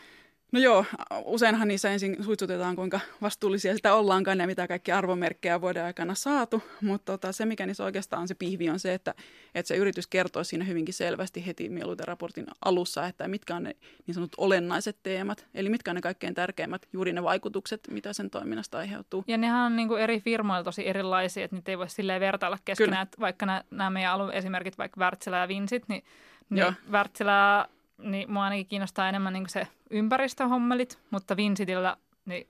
No 0.53 0.61
joo, 0.61 0.85
useinhan 1.25 1.69
niissä 1.69 1.91
ensin 1.91 2.25
suitsutetaan, 2.25 2.77
kuinka 2.77 3.01
vastuullisia 3.23 3.77
sitä 3.77 3.95
ollaankaan 3.95 4.41
ja 4.41 4.47
mitä 4.47 4.69
kaikki 4.69 4.93
arvomerkkejä 4.93 5.61
vuoden 5.61 5.85
aikana 5.85 6.15
saatu. 6.15 6.63
Mutta 6.81 7.13
tota, 7.13 7.33
se, 7.33 7.47
mikä 7.47 7.67
niissä 7.67 7.85
oikeastaan 7.85 8.23
on 8.23 8.29
se 8.29 8.35
pihvi, 8.35 8.71
on 8.71 8.79
se, 8.79 8.95
että, 8.95 9.15
että 9.55 9.69
se 9.69 9.77
yritys 9.77 10.07
kertoo 10.07 10.45
siinä 10.45 10.65
hyvinkin 10.65 10.95
selvästi 10.95 11.47
heti 11.47 11.69
mieluiten 11.69 12.09
raportin 12.09 12.47
alussa, 12.65 13.07
että 13.07 13.29
mitkä 13.29 13.57
on 13.57 13.63
ne 13.63 13.77
niin 14.07 14.15
sanotut 14.15 14.35
olennaiset 14.39 14.97
teemat, 15.03 15.47
eli 15.55 15.69
mitkä 15.69 15.91
on 15.91 15.95
ne 15.95 16.01
kaikkein 16.01 16.35
tärkeimmät 16.35 16.89
juuri 16.93 17.13
ne 17.13 17.23
vaikutukset, 17.23 17.81
mitä 17.91 18.13
sen 18.13 18.31
toiminnasta 18.31 18.79
aiheutuu. 18.79 19.25
Ja 19.27 19.39
nehän 19.39 19.67
on 19.67 19.77
niin 19.77 19.89
kuin 19.89 20.03
eri 20.03 20.21
firmoilla 20.21 20.65
tosi 20.65 20.89
erilaisia, 20.89 21.45
että 21.45 21.57
niitä 21.57 21.71
ei 21.71 21.79
voi 21.79 21.91
silleen 21.91 22.21
vertailla 22.21 22.59
keskenään, 22.65 23.03
että 23.03 23.21
vaikka 23.21 23.47
nämä, 23.47 23.65
nämä 23.71 23.91
meidän 23.91 24.13
alun 24.13 24.33
esimerkit, 24.33 24.79
vaikka 24.79 25.01
Wärtsilä 25.01 25.39
ja 25.39 25.49
Vinsit, 25.49 25.89
niin, 25.89 26.05
niin 26.51 26.77
Wärtsilä 26.91 27.69
niin 27.99 28.33
mua 28.33 28.45
ainakin 28.45 28.67
kiinnostaa 28.67 29.09
enemmän 29.09 29.33
niin 29.33 29.49
se 29.49 29.69
ympäristöhommelit, 29.91 30.99
mutta 31.11 31.37
Vincitillä 31.37 31.97
niin 32.25 32.49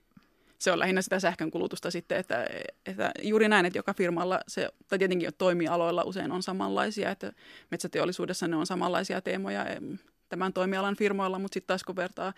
se 0.63 0.71
on 0.71 0.79
lähinnä 0.79 1.01
sitä 1.01 1.19
sähkön 1.19 1.51
kulutusta 1.51 1.91
sitten, 1.91 2.17
että, 2.17 2.47
että 2.85 3.11
juuri 3.21 3.49
näin, 3.49 3.65
että 3.65 3.79
joka 3.79 3.93
firmalla, 3.93 4.39
se, 4.47 4.69
tai 4.87 4.99
tietenkin 4.99 5.31
toimialoilla 5.37 6.03
usein 6.03 6.31
on 6.31 6.43
samanlaisia, 6.43 7.09
että 7.09 7.31
metsäteollisuudessa 7.71 8.47
ne 8.47 8.55
on 8.55 8.65
samanlaisia 8.65 9.21
teemoja 9.21 9.65
tämän 10.29 10.53
toimialan 10.53 10.95
firmoilla, 10.95 11.39
mutta 11.39 11.53
sitten 11.53 11.67
taas 11.67 11.83
kun 11.83 11.95
vertaa 11.95 12.33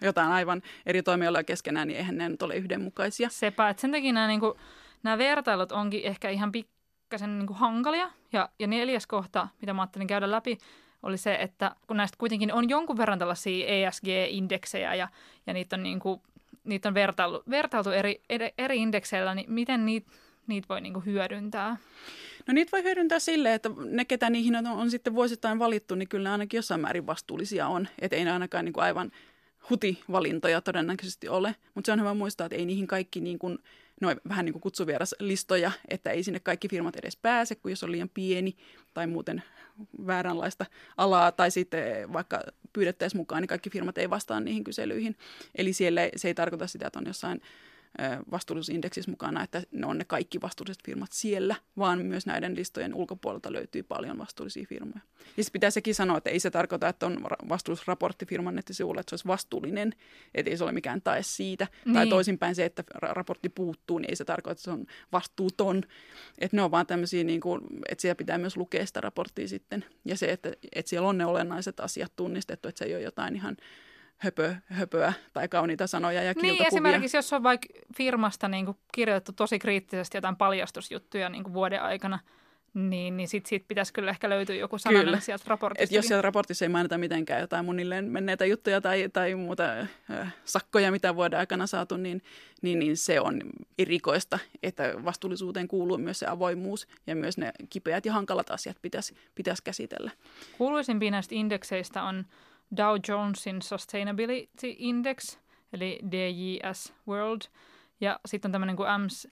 jotain 0.00 0.30
aivan 0.30 0.62
eri 0.86 1.02
toimialoja 1.02 1.44
keskenään, 1.44 1.88
niin 1.88 1.98
eihän 1.98 2.18
ne 2.18 2.28
nyt 2.28 2.42
ole 2.42 2.56
yhdenmukaisia. 2.56 3.28
Sepä, 3.28 3.68
että 3.68 3.80
sen 3.80 3.92
takia 3.92 4.12
nämä, 4.12 4.26
niin 4.26 4.40
kuin, 4.40 4.54
nämä 5.02 5.18
vertailut 5.18 5.72
onkin 5.72 6.04
ehkä 6.04 6.30
ihan 6.30 6.52
pikkasen 6.52 7.38
niin 7.38 7.46
kuin 7.46 7.56
hankalia. 7.56 8.10
Ja, 8.32 8.48
ja 8.58 8.66
neljäs 8.66 9.06
kohta, 9.06 9.48
mitä 9.60 9.74
mä 9.74 9.82
ajattelin 9.82 10.06
käydä 10.06 10.30
läpi, 10.30 10.58
oli 11.02 11.18
se, 11.18 11.34
että 11.34 11.76
kun 11.86 11.96
näistä 11.96 12.18
kuitenkin 12.18 12.52
on 12.52 12.68
jonkun 12.68 12.96
verran 12.96 13.18
tällaisia 13.18 13.66
ESG-indeksejä 13.66 14.94
ja, 14.94 15.08
ja 15.46 15.52
niitä 15.52 15.76
on, 15.76 15.82
niin 15.82 16.00
kuin, 16.00 16.20
niitä 16.64 16.88
on 16.88 16.94
vertailu, 16.94 17.42
vertailtu 17.50 17.90
eri, 17.90 18.20
eri 18.58 18.76
indekseillä, 18.76 19.34
niin 19.34 19.52
miten 19.52 19.86
niitä, 19.86 20.10
niitä 20.46 20.68
voi 20.68 20.80
niin 20.80 20.92
kuin 20.92 21.04
hyödyntää? 21.04 21.76
No 22.46 22.54
niitä 22.54 22.72
voi 22.72 22.82
hyödyntää 22.82 23.18
silleen, 23.18 23.54
että 23.54 23.70
ne, 23.90 24.04
ketä 24.04 24.30
niihin 24.30 24.56
on, 24.56 24.66
on 24.66 24.90
sitten 24.90 25.14
vuosittain 25.14 25.58
valittu, 25.58 25.94
niin 25.94 26.08
kyllä 26.08 26.28
ne 26.28 26.32
ainakin 26.32 26.58
jossain 26.58 26.80
määrin 26.80 27.06
vastuullisia 27.06 27.68
on. 27.68 27.88
Että 27.98 28.16
ei 28.16 28.24
ne 28.24 28.32
ainakaan 28.32 28.72
kuin 28.72 28.84
aivan 28.84 29.10
hutivalintoja 29.70 30.60
todennäköisesti 30.60 31.28
ole. 31.28 31.54
Mutta 31.74 31.86
se 31.86 31.92
on 31.92 32.00
hyvä 32.00 32.14
muistaa, 32.14 32.44
että 32.44 32.56
ei 32.56 32.66
niihin 32.66 32.86
kaikki 32.86 33.20
niin 33.20 33.38
kuin 33.38 33.58
noin 34.02 34.20
vähän 34.28 34.44
niin 34.44 34.52
kuin 34.52 34.62
kutsuvieraslistoja, 34.62 35.72
että 35.88 36.10
ei 36.10 36.22
sinne 36.22 36.40
kaikki 36.40 36.68
firmat 36.68 36.96
edes 36.96 37.16
pääse, 37.16 37.54
kun 37.54 37.70
jos 37.70 37.84
on 37.84 37.92
liian 37.92 38.10
pieni 38.14 38.56
tai 38.94 39.06
muuten 39.06 39.42
vääränlaista 40.06 40.66
alaa, 40.96 41.32
tai 41.32 41.50
sitten 41.50 42.12
vaikka 42.12 42.40
pyydettäisiin 42.72 43.20
mukaan, 43.20 43.42
niin 43.42 43.48
kaikki 43.48 43.70
firmat 43.70 43.98
ei 43.98 44.10
vastaa 44.10 44.40
niihin 44.40 44.64
kyselyihin. 44.64 45.16
Eli 45.54 45.72
siellä 45.72 46.00
se 46.16 46.28
ei 46.28 46.34
tarkoita 46.34 46.66
sitä, 46.66 46.86
että 46.86 46.98
on 46.98 47.06
jossain 47.06 47.42
vastuullisuusindeksissä 48.30 49.10
mukana, 49.10 49.42
että 49.42 49.62
ne 49.70 49.86
on 49.86 49.98
ne 49.98 50.04
kaikki 50.04 50.40
vastuulliset 50.40 50.82
firmat 50.84 51.12
siellä, 51.12 51.56
vaan 51.78 52.06
myös 52.06 52.26
näiden 52.26 52.56
listojen 52.56 52.94
ulkopuolelta 52.94 53.52
löytyy 53.52 53.82
paljon 53.82 54.18
vastuullisia 54.18 54.66
firmoja. 54.68 55.00
Ja 55.36 55.44
sitten 55.44 55.52
pitää 55.52 55.70
sekin 55.70 55.94
sanoa, 55.94 56.18
että 56.18 56.30
ei 56.30 56.40
se 56.40 56.50
tarkoita, 56.50 56.88
että 56.88 57.06
on 57.06 57.22
vastuullisuusraportti 57.48 58.26
firman 58.26 58.54
nettisivuilla, 58.54 59.00
että 59.00 59.10
se 59.10 59.14
olisi 59.14 59.28
vastuullinen, 59.28 59.94
että 60.34 60.50
ei 60.50 60.56
se 60.56 60.64
ole 60.64 60.72
mikään 60.72 61.02
tae 61.02 61.22
siitä. 61.22 61.66
Niin. 61.84 61.94
Tai 61.94 62.06
toisinpäin 62.06 62.54
se, 62.54 62.64
että 62.64 62.84
raportti 62.94 63.48
puuttuu, 63.48 63.98
niin 63.98 64.10
ei 64.10 64.16
se 64.16 64.24
tarkoita, 64.24 64.52
että 64.52 64.64
se 64.64 64.70
on 64.70 64.86
vastuuton. 65.12 65.82
Että 66.38 66.56
ne 66.56 66.62
on 66.62 66.70
vaan 66.70 66.86
tämmöisiä, 66.86 67.24
niin 67.24 67.40
kuin, 67.40 67.60
että 67.88 68.02
siellä 68.02 68.14
pitää 68.14 68.38
myös 68.38 68.56
lukea 68.56 68.86
sitä 68.86 69.00
raporttia 69.00 69.48
sitten. 69.48 69.84
Ja 70.04 70.16
se, 70.16 70.32
että, 70.32 70.52
että 70.72 70.90
siellä 70.90 71.08
on 71.08 71.18
ne 71.18 71.26
olennaiset 71.26 71.80
asiat 71.80 72.12
tunnistettu, 72.16 72.68
että 72.68 72.78
se 72.78 72.84
ei 72.84 72.94
ole 72.94 73.02
jotain 73.02 73.36
ihan 73.36 73.56
höpö, 74.22 74.54
höpöä 74.64 75.12
tai 75.32 75.48
kauniita 75.48 75.86
sanoja 75.86 76.22
ja 76.22 76.34
Niin, 76.42 76.66
esimerkiksi 76.66 77.16
jos 77.16 77.32
on 77.32 77.42
vaikka 77.42 77.68
firmasta 77.96 78.48
niin 78.48 78.64
kuin 78.64 78.76
kirjoitettu 78.94 79.32
tosi 79.32 79.58
kriittisesti 79.58 80.16
jotain 80.16 80.36
paljastusjuttuja 80.36 81.28
niin 81.28 81.44
kuin 81.44 81.54
vuoden 81.54 81.82
aikana, 81.82 82.18
niin, 82.74 83.16
niin 83.16 83.28
sit 83.28 83.46
siitä 83.46 83.64
pitäisi 83.68 83.92
kyllä 83.92 84.10
ehkä 84.10 84.30
löytyä 84.30 84.56
joku 84.56 84.78
sananen 84.78 85.20
sieltä 85.20 85.44
raportista. 85.46 85.84
Et 85.84 85.92
jos 85.92 86.06
siellä 86.06 86.22
raportissa 86.22 86.64
ei 86.64 86.68
mainita 86.68 86.98
mitenkään 86.98 87.40
jotain 87.40 87.64
munilleen 87.64 88.04
menneitä 88.04 88.46
juttuja 88.46 88.80
tai, 88.80 89.08
tai 89.12 89.34
muuta 89.34 89.64
äh, 90.10 90.34
sakkoja, 90.44 90.90
mitä 90.90 91.16
vuoden 91.16 91.38
aikana 91.38 91.66
saatu, 91.66 91.96
niin, 91.96 92.22
niin, 92.62 92.78
niin 92.78 92.96
se 92.96 93.20
on 93.20 93.40
erikoista, 93.78 94.38
että 94.62 94.94
vastuullisuuteen 95.04 95.68
kuuluu 95.68 95.98
myös 95.98 96.18
se 96.18 96.26
avoimuus 96.26 96.88
ja 97.06 97.16
myös 97.16 97.38
ne 97.38 97.52
kipeät 97.70 98.06
ja 98.06 98.12
hankalat 98.12 98.50
asiat 98.50 98.76
pitäisi, 98.82 99.14
pitäisi 99.34 99.62
käsitellä. 99.62 100.10
Kuuluisimpia 100.58 101.10
näistä 101.10 101.34
indekseistä 101.34 102.02
on 102.02 102.24
Dow 102.76 102.96
Jonesin 103.08 103.62
Sustainability 103.62 104.74
Index, 104.78 105.38
eli 105.72 106.00
DJS 106.10 106.94
World, 107.08 107.40
ja 108.00 108.20
sitten 108.26 108.48
on 108.48 108.52
tämmöinen 108.52 108.76
kuin 108.76 108.88
MS, 109.00 109.28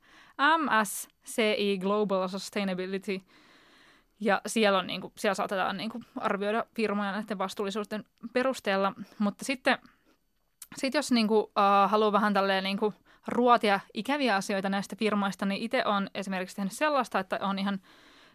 MSCI 0.59 1.79
Global 1.81 2.29
Sustainability, 2.29 3.21
ja 4.21 4.41
siellä, 4.47 4.79
on, 4.79 4.87
niin 4.87 5.01
kuin, 5.01 5.13
siellä 5.17 5.35
saatetaan 5.35 5.77
niin 5.77 5.91
kuin, 5.91 6.05
arvioida 6.17 6.65
firmoja 6.75 7.13
näiden 7.13 7.39
vastuullisuuden 7.39 8.05
perusteella, 8.33 8.93
mutta 9.19 9.45
sitten 9.45 9.79
sit 10.77 10.95
jos 10.95 11.13
niin 11.13 11.29
kuin, 11.29 11.43
uh, 11.43 11.91
haluaa 11.91 12.13
vähän 12.13 12.35
tälleen 12.35 12.65
niin 12.65 12.79
kuin, 12.79 12.95
ruotia 13.29 13.81
ikäviä 13.95 14.37
asioita 14.37 14.69
näistä 14.69 14.97
firmoista, 14.97 15.47
niin 15.47 15.63
itse 15.63 15.85
on 15.85 16.11
esimerkiksi 16.15 16.57
tehnyt 16.57 16.73
sellaista, 16.73 17.19
että 17.19 17.39
on 17.43 17.59
ihan 17.59 17.81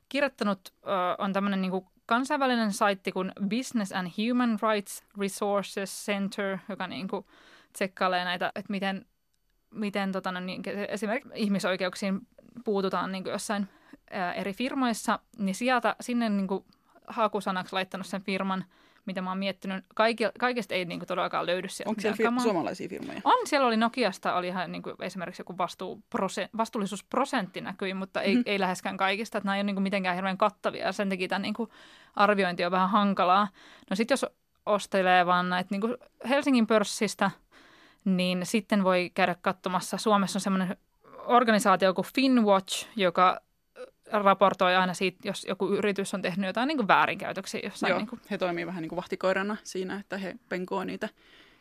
kirjoittanut, 0.09 0.73
uh, 0.81 1.23
on 1.23 1.33
tämmöinen 1.33 1.61
niin 1.61 1.71
kuin, 1.71 1.85
kansainvälinen 2.05 2.73
saitti 2.73 3.11
kuin 3.11 3.31
Business 3.49 3.91
and 3.91 4.07
Human 4.17 4.59
Rights 4.61 5.03
Resources 5.19 6.05
Center, 6.05 6.57
joka 6.69 6.87
niin 6.87 7.07
kuin 7.07 7.25
tsekkailee 7.73 8.23
näitä, 8.23 8.51
että 8.55 8.71
miten, 8.71 9.05
miten 9.71 10.11
tota, 10.11 10.31
no 10.31 10.39
niin, 10.39 10.63
esimerkiksi 10.89 11.29
ihmisoikeuksiin 11.35 12.27
puututaan 12.65 13.11
niin 13.11 13.23
kuin 13.23 13.31
jossain 13.31 13.67
ää, 14.11 14.33
eri 14.33 14.53
firmoissa, 14.53 15.19
niin 15.37 15.55
sieltä 15.55 15.95
sinne 16.01 16.29
niin 16.29 16.47
kuin 16.47 16.65
hakusanaksi 17.07 17.73
laittanut 17.73 18.07
sen 18.07 18.21
firman– 18.21 18.65
mitä 19.05 19.21
mä 19.21 19.31
oon 19.31 19.37
miettinyt. 19.37 19.85
Kaikki, 19.95 20.23
kaikesta 20.39 20.73
ei 20.73 20.85
niin 20.85 20.99
kuin, 20.99 21.07
todellakaan 21.07 21.45
löydy 21.45 21.69
sieltä. 21.69 21.89
Onko 21.89 22.01
siellä 22.01 22.39
fir- 22.39 22.41
suomalaisia 22.41 22.89
firmoja? 22.89 23.21
On, 23.23 23.47
siellä 23.47 23.67
oli 23.67 23.77
Nokiasta, 23.77 24.35
oli 24.35 24.47
ihan 24.47 24.71
niin 24.71 24.81
kuin, 24.81 24.95
esimerkiksi 24.99 25.41
joku 25.41 25.57
vastuullisuusprosentti 26.57 27.61
näkyi, 27.61 27.93
mutta 27.93 28.21
ei, 28.21 28.33
mm-hmm. 28.35 28.43
ei 28.45 28.59
läheskään 28.59 28.97
kaikista. 28.97 29.37
Että 29.37 29.45
nämä 29.47 29.55
ei 29.55 29.59
ole 29.59 29.63
niin 29.63 29.75
kuin, 29.75 29.83
mitenkään 29.83 30.15
hirveän 30.15 30.37
kattavia 30.37 30.85
ja 30.85 30.91
sen 30.91 31.09
takia 31.09 31.27
tämä 31.27 31.39
niin 31.39 31.53
kuin, 31.53 31.69
arviointi 32.15 32.65
on 32.65 32.71
vähän 32.71 32.89
hankalaa. 32.89 33.47
No 33.89 33.95
sitten 33.95 34.13
jos 34.13 34.25
ostelee 34.65 35.25
vaan 35.25 35.49
näitä 35.49 35.67
niin 35.71 35.81
kuin 35.81 35.97
Helsingin 36.29 36.67
pörssistä, 36.67 37.31
niin 38.05 38.45
sitten 38.45 38.83
voi 38.83 39.11
käydä 39.13 39.35
katsomassa. 39.41 39.97
Suomessa 39.97 40.37
on 40.37 40.41
semmoinen 40.41 40.77
organisaatio 41.25 41.93
kuin 41.93 42.07
Finwatch, 42.15 42.87
joka 42.95 43.41
raportoi 44.11 44.75
aina 44.75 44.93
siitä, 44.93 45.17
jos 45.23 45.45
joku 45.49 45.67
yritys 45.67 46.13
on 46.13 46.21
tehnyt 46.21 46.47
jotain 46.47 46.67
niin 46.67 46.77
kuin 46.77 46.87
väärinkäytöksiä. 46.87 47.61
Jossain, 47.63 47.89
Joo, 47.89 47.99
niin 47.99 48.07
kuin. 48.07 48.21
he 48.31 48.37
toimii 48.37 48.67
vähän 48.67 48.81
niin 48.81 48.89
kuin 48.89 48.97
vahtikoirana 48.97 49.57
siinä, 49.63 49.99
että 49.99 50.17
he 50.17 50.35
penkoo 50.49 50.83
niitä 50.83 51.09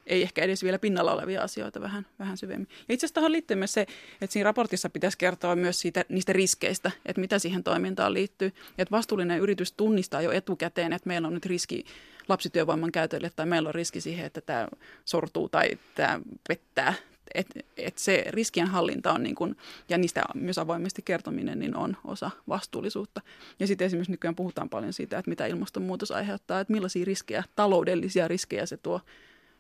ei 0.07 0.23
ehkä 0.23 0.43
edes 0.43 0.63
vielä 0.63 0.79
pinnalla 0.79 1.13
olevia 1.13 1.43
asioita 1.43 1.81
vähän, 1.81 2.07
vähän 2.19 2.37
syvemmin. 2.37 2.69
Ja 2.89 2.95
itse 2.95 3.07
asiassa 3.07 3.15
tähän 3.15 3.33
liittyy 3.33 3.57
myös 3.57 3.73
se, 3.73 3.81
että 4.21 4.33
siinä 4.33 4.45
raportissa 4.45 4.91
pitäisi 4.91 5.19
kertoa 5.19 5.57
myös 5.57 5.81
siitä, 5.81 6.05
niistä 6.09 6.33
riskeistä, 6.33 6.91
että 7.07 7.21
mitä 7.21 7.39
siihen 7.39 7.65
toimintaan 7.65 8.15
liittyy. 8.15 8.53
Että 8.79 8.91
vastuullinen 8.91 9.41
yritys 9.41 9.73
tunnistaa 9.73 10.23
jo 10.23 10.33
etukäteen, 10.33 10.93
että 10.93 11.09
meillä 11.09 11.29
on 11.29 11.35
nyt 11.35 11.47
riski 11.47 11.85
lapsityövoiman 12.29 12.93
käytölle 12.93 13.31
tai 13.37 13.47
meillä 13.47 13.69
on 13.69 13.75
riski 13.75 14.01
siihen, 14.01 14.27
että 14.27 14.41
tämä 14.41 14.69
sortuu 15.05 15.49
tai 15.49 15.71
tämä 15.95 16.21
pettää 16.49 16.95
että 17.35 17.61
et 17.77 17.99
se 17.99 18.25
riskienhallinta 18.29 19.13
on 19.13 19.23
niin 19.23 19.35
kun, 19.35 19.57
ja 19.89 19.99
niistä 19.99 20.23
myös 20.35 20.59
avoimesti 20.59 21.03
kertominen 21.03 21.59
niin 21.59 21.77
on 21.77 21.97
osa 22.05 22.31
vastuullisuutta. 22.49 23.21
Ja 23.61 23.67
sitten 23.67 23.87
esimerkiksi 23.87 24.13
nykyään 24.13 24.35
puhutaan 24.35 24.69
paljon 24.69 24.93
siitä, 24.93 25.19
että 25.19 25.29
mitä 25.29 25.47
ilmastonmuutos 25.47 26.11
aiheuttaa, 26.11 26.61
että 26.61 26.73
millaisia 26.73 27.05
riskejä, 27.05 27.45
taloudellisia 27.57 28.29
riskejä 28.29 28.67
se 28.67 28.77
tuo 28.77 29.01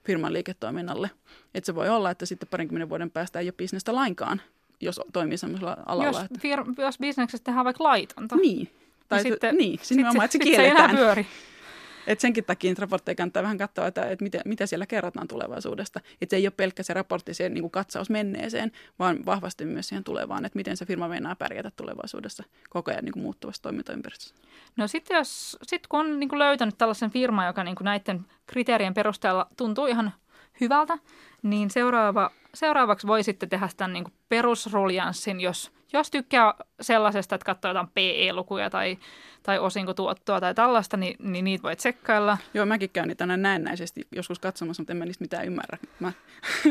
firman 0.04 0.32
liiketoiminnalle. 0.32 1.10
Että 1.54 1.66
se 1.66 1.74
voi 1.74 1.88
olla, 1.88 2.10
että 2.10 2.26
sitten 2.26 2.48
parinkymmenen 2.48 2.88
vuoden 2.88 3.10
päästä 3.10 3.40
ei 3.40 3.46
ole 3.46 3.54
bisnestä 3.56 3.94
lainkaan, 3.94 4.40
jos 4.80 5.00
toimii 5.12 5.38
sellaisella 5.38 5.76
alalla. 5.86 6.04
Jos, 6.04 6.16
että... 6.16 6.38
fir- 6.38 6.82
jos 6.82 6.98
bisneksessä 6.98 7.44
tehdään 7.44 7.64
vaikka 7.64 7.84
laitonta. 7.84 8.36
Niin. 8.36 8.68
Tai 9.08 9.22
niin, 9.22 9.32
sitten, 9.32 9.56
niin, 9.56 9.78
siis 9.82 9.88
sit, 9.88 10.22
että 10.22 10.28
se. 10.32 10.56
Se 10.56 10.62
ei 10.62 10.68
enää 10.68 10.88
pyöri. 10.88 11.26
Et 12.06 12.20
senkin 12.20 12.44
takia 12.44 12.70
niitä 12.70 12.80
raportteja 12.80 13.14
kannattaa 13.14 13.42
vähän 13.42 13.58
katsoa, 13.58 13.86
että, 13.86 14.02
että 14.02 14.22
mitä, 14.22 14.40
mitä 14.44 14.66
siellä 14.66 14.86
kerrotaan 14.86 15.28
tulevaisuudesta. 15.28 16.00
Että 16.20 16.30
se 16.30 16.36
ei 16.36 16.46
ole 16.46 16.52
pelkkä 16.56 16.82
se 16.82 16.94
raportti, 16.94 17.34
se 17.34 17.48
niin 17.48 17.62
kuin 17.62 17.70
katsaus 17.70 18.10
menneeseen, 18.10 18.72
vaan 18.98 19.26
vahvasti 19.26 19.64
myös 19.64 19.88
siihen 19.88 20.04
tulevaan, 20.04 20.44
että 20.44 20.56
miten 20.56 20.76
se 20.76 20.86
firma 20.86 21.08
meinaa 21.08 21.36
pärjätä 21.36 21.70
tulevaisuudessa 21.76 22.44
koko 22.70 22.90
ajan 22.90 23.04
niin 23.04 23.12
kuin 23.12 23.22
muuttuvassa 23.22 23.62
toimintaympäristössä. 23.62 24.34
No 24.76 24.88
sitten 24.88 25.16
jos, 25.16 25.58
sit 25.62 25.86
kun 25.86 26.00
on 26.00 26.20
niin 26.20 26.28
kuin 26.28 26.38
löytänyt 26.38 26.78
tällaisen 26.78 27.10
firman, 27.10 27.46
joka 27.46 27.64
niin 27.64 27.76
kuin 27.76 27.84
näiden 27.84 28.26
kriteerien 28.46 28.94
perusteella 28.94 29.46
tuntuu 29.56 29.86
ihan 29.86 30.12
hyvältä, 30.60 30.98
niin 31.42 31.70
seuraava, 31.70 32.30
seuraavaksi 32.54 33.06
voi 33.06 33.22
sitten 33.22 33.48
tehdä 33.48 33.68
tämän 33.76 33.92
niin 33.92 34.04
perusruljanssin, 34.28 35.40
jos, 35.40 35.72
jos 35.98 36.10
tykkää 36.10 36.54
sellaisesta, 36.80 37.34
että 37.34 37.44
katsoo 37.44 37.70
jotain 37.70 37.88
PE-lukuja 37.94 38.70
tai, 38.70 38.98
tai 39.42 39.58
osinkotuottoa 39.58 40.40
tai 40.40 40.54
tällaista, 40.54 40.96
niin, 40.96 41.16
niin 41.18 41.44
niitä 41.44 41.62
voi 41.62 41.76
tsekkailla. 41.76 42.38
Joo, 42.54 42.66
mäkin 42.66 42.90
käyn 42.90 43.08
niitä 43.08 43.24
aina 43.24 43.36
näennäisesti 43.36 44.06
joskus 44.12 44.38
katsomassa, 44.38 44.80
mutta 44.80 44.92
en 44.92 44.96
mä 44.96 45.04
niistä 45.04 45.24
mitään 45.24 45.46
ymmärrä. 45.46 45.78
Mä 46.00 46.12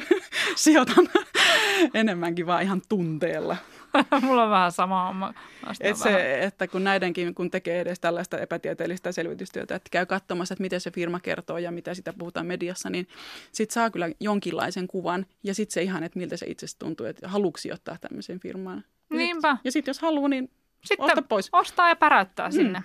sijoitan 0.56 1.10
enemmänkin 1.94 2.48
vaan 2.48 2.64
ihan 2.64 2.82
tunteella. 2.90 3.58
Mulla 4.22 4.44
on 4.44 4.50
vähän 4.50 4.72
sama 4.72 5.06
homma. 5.06 5.34
Et 5.80 5.98
se, 5.98 6.14
vähän. 6.14 6.42
että 6.42 6.68
kun 6.68 6.84
näidenkin, 6.84 7.36
kun 7.36 7.52
tekee 7.52 7.80
edes 7.80 8.00
tällaista 8.00 8.38
epätieteellistä 8.38 9.12
selvitystyötä, 9.12 9.76
että 9.76 9.90
käy 9.92 10.06
katsomassa, 10.06 10.54
että 10.54 10.62
miten 10.62 10.82
se 10.82 10.92
firma 10.92 11.20
kertoo 11.20 11.58
ja 11.58 11.72
mitä 11.72 11.94
sitä 11.94 12.14
puhutaan 12.14 12.46
mediassa, 12.46 12.90
niin 12.90 13.08
sit 13.52 13.72
saa 13.72 13.90
kyllä 13.90 14.10
jonkinlaisen 14.20 14.88
kuvan 14.88 15.26
ja 15.44 15.56
sitten 15.56 15.74
se 15.74 15.82
ihan, 15.82 16.04
että 16.04 16.20
miltä 16.20 16.38
se 16.38 16.46
itse 16.46 16.66
tuntuu, 16.80 17.06
että 17.06 17.28
haluuksi 17.28 17.72
ottaa 17.72 17.98
tämmöisen 18.02 18.40
firmaan. 18.40 18.84
Niinpä. 19.24 19.58
Ja 19.64 19.72
sitten 19.72 19.90
jos 19.90 20.00
haluaa, 20.00 20.30
niin 20.30 20.52
sitten 20.86 21.06
osta 21.06 21.22
pois. 21.22 21.50
ostaa 21.52 21.90
ja 21.90 21.96
päräyttää 21.96 22.48
mm. 22.48 22.54
sinne. 22.54 22.84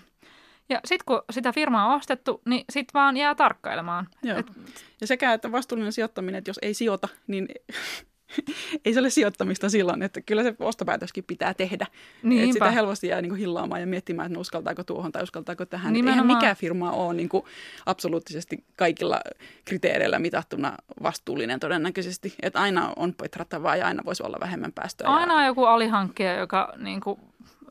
Ja 0.69 0.81
sitten 0.85 1.05
kun 1.07 1.23
sitä 1.31 1.53
firmaa 1.53 1.87
on 1.87 1.95
ostettu, 1.95 2.43
niin 2.47 2.65
sitten 2.73 2.95
vaan 2.95 3.17
jää 3.17 3.35
tarkkailemaan. 3.35 4.09
Joo. 4.23 4.39
Et... 4.39 4.47
Ja 5.01 5.07
sekä, 5.07 5.33
että 5.33 5.53
vastuullinen 5.53 5.93
sijoittaminen, 5.93 6.39
että 6.39 6.51
jos 6.51 6.59
ei 6.63 6.75
sijoita, 6.75 7.09
niin 7.27 7.49
ei 8.85 8.95
se 8.95 9.01
ole 9.01 9.11
sijoittamista 9.11 9.69
silloin, 9.69 10.03
että 10.03 10.21
kyllä 10.21 10.43
se 10.43 10.55
ostopäätöskin 10.59 11.25
pitää 11.25 11.55
tehdä. 11.55 11.87
Että 12.41 12.53
sitä 12.53 12.71
helposti 12.71 13.07
jää 13.07 13.23
niin 13.23 13.31
kuin 13.31 13.39
hillaamaan 13.39 13.81
ja 13.81 13.87
miettimään, 13.87 14.27
että 14.27 14.35
no 14.35 14.41
uskaltaako 14.41 14.85
tuohon 14.85 15.13
tai 15.13 15.23
uskaltaako 15.23 15.67
tähän. 15.67 15.93
Nimenomaan. 15.93 16.27
Eihän 16.27 16.37
mikään 16.37 16.57
firma 16.57 16.91
ole 16.91 17.15
niin 17.15 17.29
kuin 17.29 17.45
absoluuttisesti 17.87 18.65
kaikilla 18.77 19.21
kriteereillä 19.65 20.19
mitattuna 20.19 20.73
vastuullinen 21.03 21.61
todennäköisesti. 21.61 22.35
Että 22.43 22.61
aina 22.61 22.93
on 22.97 23.15
petrattavaa 23.15 23.77
ja 23.77 23.87
aina 23.87 24.03
voisi 24.05 24.23
olla 24.23 24.37
vähemmän 24.41 24.73
päästöjä. 24.73 25.11
Aina 25.11 25.35
on 25.35 25.47
joku 25.47 25.65
alihankkija, 25.65 26.35
joka 26.35 26.73
niin 26.77 27.01
kuin 27.01 27.21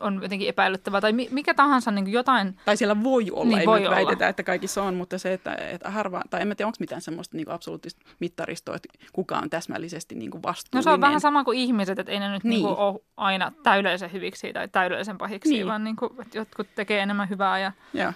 on 0.00 0.22
jotenkin 0.22 0.48
epäilyttävää, 0.48 1.00
tai 1.00 1.12
mikä 1.12 1.54
tahansa 1.54 1.90
niin 1.90 2.12
jotain. 2.12 2.56
Tai 2.64 2.76
siellä 2.76 3.02
voi 3.02 3.30
olla, 3.30 3.44
niin 3.44 3.58
ei 3.58 3.66
voi 3.66 3.86
olla. 3.86 3.96
väitetä, 3.96 4.28
että 4.28 4.42
kaikissa 4.42 4.82
on, 4.82 4.94
mutta 4.94 5.18
se, 5.18 5.32
että, 5.32 5.54
että 5.54 5.90
harva, 5.90 6.22
tai 6.30 6.40
en 6.40 6.48
mä 6.48 6.54
tiedä, 6.54 6.66
onko 6.66 6.76
mitään 6.80 7.00
semmoista 7.00 7.36
niin 7.36 7.50
absoluuttista 7.50 8.04
mittaristoa, 8.20 8.76
että 8.76 8.88
kuka 9.12 9.38
on 9.38 9.50
täsmällisesti 9.50 10.14
niin 10.14 10.30
kuin 10.30 10.42
vastuullinen. 10.42 10.78
No 10.78 10.90
se 10.90 10.94
on 10.94 11.00
vähän 11.00 11.20
sama 11.20 11.44
kuin 11.44 11.58
ihmiset, 11.58 11.98
että 11.98 12.12
ei 12.12 12.20
ne 12.20 12.32
nyt 12.32 12.44
niin. 12.44 12.50
Niin 12.50 12.66
kuin 12.66 12.76
ole 12.76 13.00
aina 13.16 13.52
täydellisen 13.62 14.12
hyviksi 14.12 14.52
tai 14.52 14.68
täydellisen 14.68 15.18
pahiksi, 15.18 15.50
niin. 15.50 15.66
vaan 15.66 15.84
niin 15.84 15.96
kuin, 15.96 16.12
että 16.22 16.38
jotkut 16.38 16.68
tekee 16.74 17.00
enemmän 17.00 17.28
hyvää. 17.28 17.58
Ja... 17.58 17.72
Joo. 17.94 18.12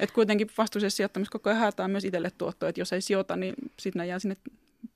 Et 0.00 0.10
kuitenkin 0.10 0.48
vastuullisessa 0.58 0.96
sijoittamisessa 0.96 1.38
koko 1.38 1.50
ajan 1.50 1.60
haetaan 1.60 1.90
myös 1.90 2.04
itselle 2.04 2.30
tuottoa, 2.38 2.68
että 2.68 2.80
jos 2.80 2.92
ei 2.92 3.00
sijoita, 3.00 3.36
niin 3.36 3.54
sitten 3.78 4.00
ne 4.00 4.06
jää 4.06 4.18
sinne 4.18 4.36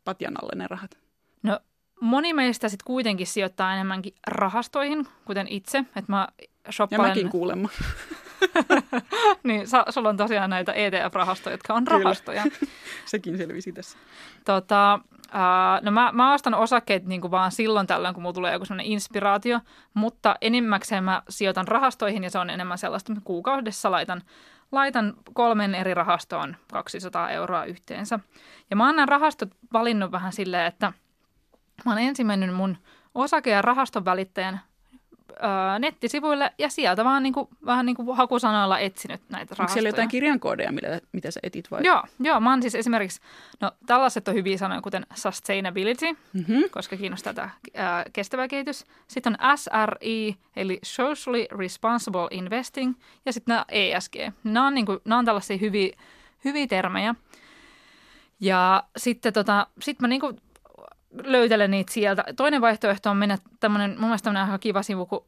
patjan 0.05 0.37
alle 0.43 0.53
ne 0.55 0.67
rahat. 0.67 0.99
No 1.43 1.61
Moni 2.01 2.33
meistä 2.33 2.69
sitten 2.69 2.85
kuitenkin 2.85 3.27
sijoittaa 3.27 3.75
enemmänkin 3.75 4.15
rahastoihin, 4.27 5.07
kuten 5.25 5.49
itse. 5.49 5.79
Että 5.79 6.05
mä 6.13 6.29
shoppailen... 6.73 7.05
Ja 7.05 7.09
mäkin 7.09 7.29
kuulemma. 7.29 7.69
niin, 9.45 9.69
sa, 9.69 9.85
sulla 9.89 10.09
on 10.09 10.17
tosiaan 10.17 10.51
näitä 10.51 10.73
ETF-rahastoja, 10.73 11.51
jotka 11.51 11.75
on 11.75 11.85
Kyllä. 11.85 12.03
rahastoja. 12.03 12.45
Sekin 13.07 13.37
selvisi 13.37 13.73
tässä. 13.73 13.99
Tota, 14.45 15.01
Uh, 15.35 15.85
no 15.85 15.91
mä, 15.91 16.11
mä 16.13 16.35
ostan 16.35 16.55
osakkeet 16.55 17.07
niin 17.07 17.21
kuin 17.21 17.31
vaan 17.31 17.53
silloin 17.53 17.87
tällöin, 17.87 18.15
kun 18.15 18.23
mulla 18.23 18.33
tulee 18.33 18.53
joku 18.53 18.65
sellainen 18.65 18.93
inspiraatio, 18.93 19.61
mutta 19.95 20.37
enimmäkseen 20.41 21.05
mä 21.05 21.23
sijoitan 21.29 21.69
rahastoihin 21.69 22.25
ja 22.25 22.31
se 22.31 22.39
on 22.39 22.51
enemmän 22.51 22.79
sellaista, 22.79 23.13
että 23.13 23.25
kuukaudessa 23.25 23.91
laitan, 23.91 24.23
laitan 24.73 25.15
kolmen 25.33 25.75
eri 25.75 25.95
rahastoon 25.95 26.57
200 26.73 27.31
euroa 27.31 27.65
yhteensä. 27.65 28.21
Ja 28.71 28.77
mä 28.77 28.87
oon 28.87 28.97
nämä 28.97 29.07
rahastot 29.07 29.49
valinnut 29.73 30.13
vähän 30.13 30.33
silleen, 30.33 30.67
että 30.67 30.93
mä 31.85 31.93
oon 31.93 32.01
ensin 32.01 32.27
mennyt 32.27 32.55
mun 32.55 32.77
osake- 33.15 33.51
ja 33.51 33.63
rahaston 33.63 34.05
välittäjän 34.05 34.61
ö, 35.31 35.79
nettisivuille 35.79 36.53
ja 36.59 36.69
sieltä 36.69 37.05
vaan 37.05 37.23
niin 37.23 37.33
kuin, 37.33 37.49
vähän 37.67 37.87
niin 37.87 37.97
kuin 37.97 38.17
hakusanoilla 38.17 38.79
etsinyt 38.79 39.21
näitä 39.29 39.37
rahastoja. 39.39 39.65
Onko 39.65 39.73
siellä 39.73 39.89
jotain 39.89 40.09
kirjankoodeja, 40.09 40.73
mitä, 40.73 41.01
mitä 41.13 41.31
sä 41.31 41.41
etit 41.43 41.71
vai? 41.71 41.81
Joo, 41.85 42.03
joo, 42.21 42.41
mä 42.41 42.51
oon 42.51 42.63
siis 42.63 42.75
esimerkiksi, 42.75 43.21
no 43.61 43.73
tällaiset 43.87 44.29
on 44.29 44.35
hyviä 44.35 44.59
sanoja, 44.59 44.81
kuten 44.81 45.07
sustainability, 45.15 46.07
mm-hmm. 46.33 46.63
koska 46.71 46.97
kiinnostaa 46.97 47.35
tämä 47.35 47.51
ää, 47.75 48.05
kestävä 48.13 48.49
kehitys. 48.49 48.85
Sitten 49.09 49.37
on 49.41 49.59
SRI, 49.59 50.37
eli 50.57 50.79
socially 50.83 51.47
responsible 51.59 52.29
investing, 52.31 52.95
ja 53.27 53.33
sitten 53.33 53.53
nämä 53.53 53.65
ESG. 53.69 54.15
Nämä 54.45 54.67
on, 54.67 54.75
niin 54.75 54.87
kuin, 54.87 54.99
nämä 55.05 55.19
on 55.19 55.25
tällaisia 55.25 55.57
hyviä, 55.57 55.97
hyviä 56.45 56.67
termejä. 56.67 57.15
Ja 58.41 58.85
sitten 58.97 59.33
tota, 59.33 59.67
sit 59.81 60.01
mä 60.01 60.09
niin 60.09 60.21
kuin 61.11 61.33
löytelen 61.33 61.71
niitä 61.71 61.93
sieltä. 61.93 62.25
Toinen 62.37 62.61
vaihtoehto 62.61 63.11
on 63.11 63.17
mennä 63.17 63.39
tämmöinen, 63.61 63.91
mun 63.91 64.09
mielestä 64.09 64.25
tämmöinen 64.25 64.47
ihan 64.47 64.61
kiva 64.61 64.83
sivu 64.83 65.07
kuin 65.07 65.25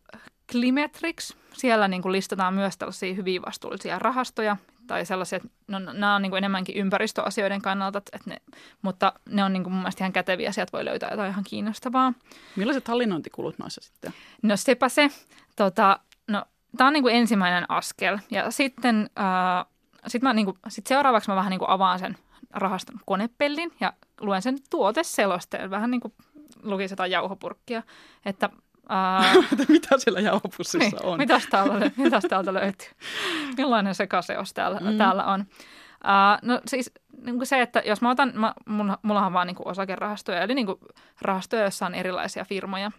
Climetrix. 0.52 1.36
Siellä 1.52 1.88
niin 1.88 2.02
kuin 2.02 2.12
listataan 2.12 2.54
myös 2.54 2.76
tällaisia 2.76 3.14
hyvin 3.14 3.42
vastuullisia 3.46 3.98
rahastoja 3.98 4.56
tai 4.86 5.06
sellaisia, 5.06 5.36
että 5.36 5.48
no, 5.68 5.78
nämä 5.78 6.14
on 6.14 6.22
niin 6.22 6.30
kuin 6.30 6.38
enemmänkin 6.38 6.76
ympäristöasioiden 6.76 7.62
kannalta, 7.62 7.98
että 7.98 8.30
ne, 8.30 8.36
mutta 8.82 9.12
ne 9.28 9.44
on 9.44 9.52
niin 9.52 9.62
kuin 9.62 9.72
mun 9.72 9.82
mielestä 9.82 10.04
ihan 10.04 10.12
käteviä, 10.12 10.52
sieltä 10.52 10.72
voi 10.72 10.84
löytää 10.84 11.10
jotain 11.10 11.30
ihan 11.30 11.44
kiinnostavaa. 11.44 12.12
Millaiset 12.56 12.88
hallinnointikulut 12.88 13.58
noissa 13.58 13.80
sitten? 13.80 14.12
No 14.42 14.56
sepä 14.56 14.88
se. 14.88 15.10
Tota, 15.56 16.00
no, 16.28 16.44
tämä 16.76 16.88
on 16.88 16.94
niin 16.94 17.02
kuin 17.02 17.14
ensimmäinen 17.14 17.70
askel 17.70 18.18
ja 18.30 18.50
sitten 18.50 19.10
äh, 19.18 19.66
sit 20.06 20.22
mä, 20.22 20.32
niin 20.32 20.44
kuin, 20.44 20.58
sit 20.68 20.86
seuraavaksi 20.86 21.30
mä 21.30 21.36
vähän 21.36 21.50
niin 21.50 21.58
kuin 21.58 21.70
avaan 21.70 21.98
sen 21.98 22.16
rahaston 22.52 23.00
konepellin 23.06 23.72
ja 23.80 23.92
luen 24.20 24.42
sen 24.42 24.58
tuoteselosteen, 24.70 25.70
vähän 25.70 25.90
niin 25.90 26.00
kuin 26.00 26.14
lukisi 26.62 26.92
jotain 26.92 27.10
jauhopurkkia, 27.10 27.82
että 28.24 28.50
Uh, 28.82 29.44
mitä 29.68 29.98
siellä 29.98 30.20
jauhopussissa 30.20 30.78
niin, 30.78 31.02
on? 31.02 31.18
Mitäs 31.18 31.46
täältä, 31.46 31.90
mitäs 31.96 32.24
täältä 32.28 32.54
löytyy? 32.54 32.88
Millainen 33.58 33.94
se 33.94 34.06
kaseos 34.06 34.52
täällä, 34.54 34.80
mm. 34.80 34.98
täällä 34.98 35.24
on? 35.24 35.40
Uh, 35.40 36.38
no 36.42 36.60
siis 36.66 36.90
niin 37.22 37.36
kuin 37.36 37.46
se, 37.46 37.60
että 37.60 37.82
jos 37.86 38.02
mä 38.02 38.10
otan, 38.10 38.32
mä, 38.34 38.54
mun, 38.66 38.96
mulla 39.02 39.26
on 39.26 39.32
vaan 39.32 39.46
niin 39.46 39.54
kuin 39.54 39.68
osakerahastoja, 39.68 40.42
eli 40.42 40.54
niin 40.54 40.66
kuin 40.66 40.78
rahastoja, 41.20 41.62
joissa 41.62 41.86
on 41.86 41.94
erilaisia 41.94 42.44
firmoja, 42.44 42.90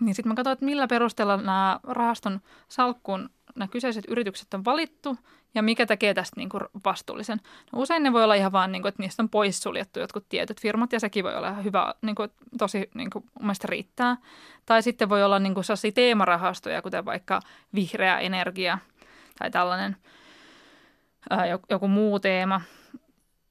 niin 0.00 0.14
sitten 0.14 0.28
mä 0.28 0.34
katsoin, 0.34 0.52
että 0.52 0.64
millä 0.64 0.86
perusteella 0.86 1.36
nämä 1.36 1.80
rahaston 1.82 2.40
salkkuun 2.68 3.30
nämä 3.58 3.68
kyseiset 3.68 4.04
yritykset 4.08 4.54
on 4.54 4.64
valittu 4.64 5.16
ja 5.54 5.62
mikä 5.62 5.86
tekee 5.86 6.14
tästä 6.14 6.36
niin 6.36 6.48
kuin 6.48 6.62
vastuullisen. 6.84 7.40
No 7.72 7.80
usein 7.80 8.02
ne 8.02 8.12
voi 8.12 8.24
olla 8.24 8.34
ihan 8.34 8.52
vaan, 8.52 8.72
niin 8.72 8.82
kuin, 8.82 8.88
että 8.88 9.02
niistä 9.02 9.22
on 9.22 9.28
poissuljettu 9.28 10.00
jotkut 10.00 10.28
tietyt 10.28 10.60
firmat 10.60 10.92
ja 10.92 11.00
sekin 11.00 11.24
voi 11.24 11.36
olla 11.36 11.48
ihan 11.48 11.64
hyvä, 11.64 11.94
niin 12.02 12.14
kuin, 12.14 12.30
tosi 12.58 12.90
niin 12.94 13.10
kuin, 13.10 13.24
mun 13.24 13.46
mielestä 13.46 13.68
riittää. 13.70 14.16
Tai 14.66 14.82
sitten 14.82 15.08
voi 15.08 15.24
olla 15.24 15.38
niin 15.38 15.54
kuin 15.54 15.64
sellaisia 15.64 15.92
teemarahastoja, 15.92 16.82
kuten 16.82 17.04
vaikka 17.04 17.40
vihreä 17.74 18.18
energia 18.18 18.78
tai 19.38 19.50
tällainen 19.50 19.96
ää, 21.30 21.46
joku 21.70 21.88
muu 21.88 22.20
teema 22.20 22.60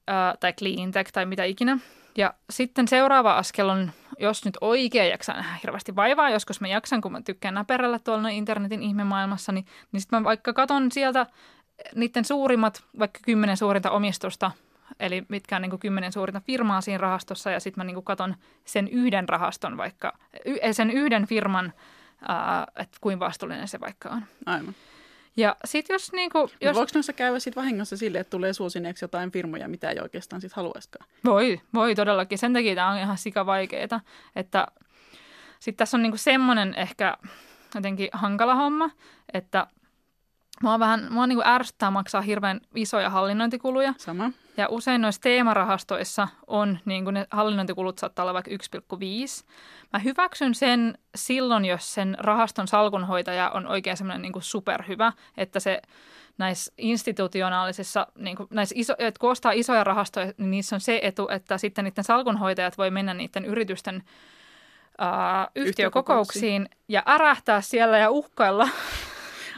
ää, 0.06 0.34
tai 0.40 0.52
clean 0.52 0.90
tech 0.90 1.12
tai 1.12 1.26
mitä 1.26 1.44
ikinä. 1.44 1.78
Ja 2.18 2.34
sitten 2.50 2.88
seuraava 2.88 3.36
askel 3.36 3.68
on, 3.68 3.90
jos 4.18 4.44
nyt 4.44 4.58
oikein 4.60 5.10
jaksan 5.10 5.36
nähdä 5.36 5.58
hirveästi 5.62 5.96
vaivaa, 5.96 6.30
joskus 6.30 6.60
mä 6.60 6.68
jaksan, 6.68 7.00
kun 7.00 7.12
mä 7.12 7.22
tykkään 7.22 7.54
näperällä 7.54 7.98
tuolla 7.98 8.28
internetin 8.28 8.82
ihmemaailmassa, 8.82 9.52
niin, 9.52 9.66
niin 9.92 10.00
sitten 10.00 10.18
mä 10.18 10.24
vaikka 10.24 10.52
katon 10.52 10.92
sieltä 10.92 11.26
niiden 11.94 12.24
suurimmat, 12.24 12.82
vaikka 12.98 13.20
kymmenen 13.22 13.56
suurinta 13.56 13.90
omistusta, 13.90 14.50
eli 15.00 15.24
mitkä 15.28 15.56
on 15.56 15.62
niin 15.62 15.78
kymmenen 15.78 16.12
suurinta 16.12 16.40
firmaa 16.40 16.80
siinä 16.80 16.98
rahastossa, 16.98 17.50
ja 17.50 17.60
sitten 17.60 17.80
mä 17.80 17.92
niin 17.92 18.04
katon 18.04 18.34
sen 18.64 18.88
yhden 18.88 19.28
rahaston 19.28 19.76
vaikka, 19.76 20.12
sen 20.72 20.90
yhden 20.90 21.26
firman, 21.26 21.72
että 22.76 22.98
kuinka 23.00 23.26
vastuullinen 23.26 23.68
se 23.68 23.80
vaikka 23.80 24.08
on. 24.08 24.22
Aivan. 24.46 24.74
Ja 25.38 25.56
sit 25.64 25.88
jos 25.88 26.12
niinku... 26.12 26.50
Jos... 26.60 26.76
Voiko 26.76 26.90
noissa 26.94 27.12
käydä 27.12 27.38
sit 27.38 27.56
vahingossa 27.56 27.96
sille, 27.96 28.18
että 28.18 28.30
tulee 28.30 28.52
suosineeksi 28.52 29.04
jotain 29.04 29.30
firmoja, 29.30 29.68
mitä 29.68 29.90
ei 29.90 30.00
oikeastaan 30.00 30.40
sit 30.40 30.52
haluaisikaan? 30.52 31.10
Voi, 31.24 31.60
voi 31.74 31.94
todellakin. 31.94 32.38
Sen 32.38 32.52
takia 32.52 32.74
tämä 32.74 32.90
on 32.90 32.98
ihan 32.98 33.18
sika 33.18 33.46
vaikeeta. 33.46 34.00
Että 34.36 34.66
sitten 35.60 35.78
tässä 35.78 35.96
on 35.96 36.02
niinku 36.02 36.16
semmoinen 36.16 36.74
ehkä 36.74 37.16
jotenkin 37.74 38.08
hankala 38.12 38.54
homma, 38.54 38.90
että 39.32 39.66
Mua 40.62 40.78
vähän, 40.78 41.06
mua 41.10 41.26
niin 41.26 41.46
ärsyttää 41.46 41.90
maksaa 41.90 42.20
hirveän 42.20 42.60
isoja 42.74 43.10
hallinnointikuluja. 43.10 43.94
Sama. 43.98 44.30
Ja 44.56 44.68
usein 44.70 45.00
noissa 45.00 45.20
teemarahastoissa 45.20 46.28
on, 46.46 46.78
niin 46.84 47.04
kuin 47.04 47.14
ne 47.14 47.26
hallinnointikulut 47.30 47.98
saattaa 47.98 48.22
olla 48.22 48.34
vaikka 48.34 48.50
1,5. 48.50 48.56
Mä 49.92 49.98
hyväksyn 49.98 50.54
sen 50.54 50.98
silloin, 51.14 51.64
jos 51.64 51.94
sen 51.94 52.16
rahaston 52.18 52.68
salkunhoitaja 52.68 53.50
on 53.50 53.66
oikein 53.66 53.96
semmoinen 53.96 54.22
niin 54.22 54.32
superhyvä, 54.42 55.12
että 55.36 55.60
se 55.60 55.82
näissä 56.38 56.72
institutionaalisissa, 56.78 58.06
niin 58.18 58.36
kuin 58.36 58.48
näissä 58.50 58.74
iso, 58.78 58.94
että 58.98 59.20
kun 59.20 59.30
ostaa 59.30 59.52
isoja 59.52 59.84
rahastoja, 59.84 60.32
niin 60.38 60.50
niissä 60.50 60.76
on 60.76 60.80
se 60.80 61.00
etu, 61.02 61.28
että 61.28 61.58
sitten 61.58 61.84
niiden 61.84 62.04
salkunhoitajat 62.04 62.78
voi 62.78 62.90
mennä 62.90 63.14
niiden 63.14 63.44
yritysten 63.44 63.96
uh, 63.96 65.50
yhtiökokouksiin 65.54 66.68
ja 66.88 67.02
ärähtää 67.06 67.60
siellä 67.60 67.98
ja 67.98 68.10
uhkailla 68.10 68.68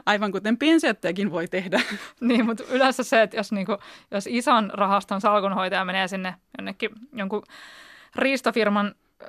aivan 0.07 0.33
kuten 0.33 0.59
piensijoittajakin 0.59 1.31
voi 1.31 1.49
tehdä. 1.49 1.81
Niin, 2.21 2.47
mutta 2.47 2.65
yleensä 2.71 3.03
se, 3.03 3.23
että 3.23 3.37
jos, 3.37 3.53
niinku, 3.53 3.77
jos 4.11 4.27
ison 4.27 4.71
rahaston 4.75 5.21
salkunhoitaja 5.21 5.85
menee 5.85 6.09
sinne 6.09 6.35
jonnekin 6.59 6.91
jonkun 7.13 7.43
riistofirman 8.17 8.95
ö, 9.23 9.25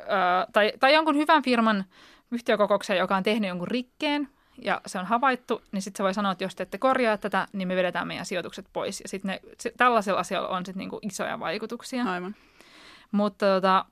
tai, 0.53 0.73
tai 0.79 0.93
jonkun 0.93 1.15
hyvän 1.15 1.43
firman 1.43 1.85
yhtiökokoukseen, 2.31 2.99
joka 2.99 3.15
on 3.15 3.23
tehnyt 3.23 3.47
jonkun 3.47 3.67
rikkeen, 3.67 4.29
ja 4.61 4.81
se 4.85 4.99
on 4.99 5.05
havaittu, 5.05 5.61
niin 5.71 5.81
sitten 5.81 5.97
se 5.97 6.03
voi 6.03 6.13
sanoa, 6.13 6.31
että 6.31 6.43
jos 6.43 6.55
te 6.55 6.63
ette 6.63 6.77
korjaa 6.77 7.17
tätä, 7.17 7.47
niin 7.53 7.67
me 7.67 7.75
vedetään 7.75 8.07
meidän 8.07 8.25
sijoitukset 8.25 8.65
pois. 8.73 9.01
Ja 9.01 9.07
sitten 9.07 9.39
tällaisella 9.77 10.19
asialla 10.19 10.47
on 10.47 10.65
sitten 10.65 10.79
niinku 10.79 10.99
isoja 11.01 11.39
vaikutuksia. 11.39 12.03
Aivan. 12.03 12.35
Mutta 13.11 13.45
tota, 13.45 13.85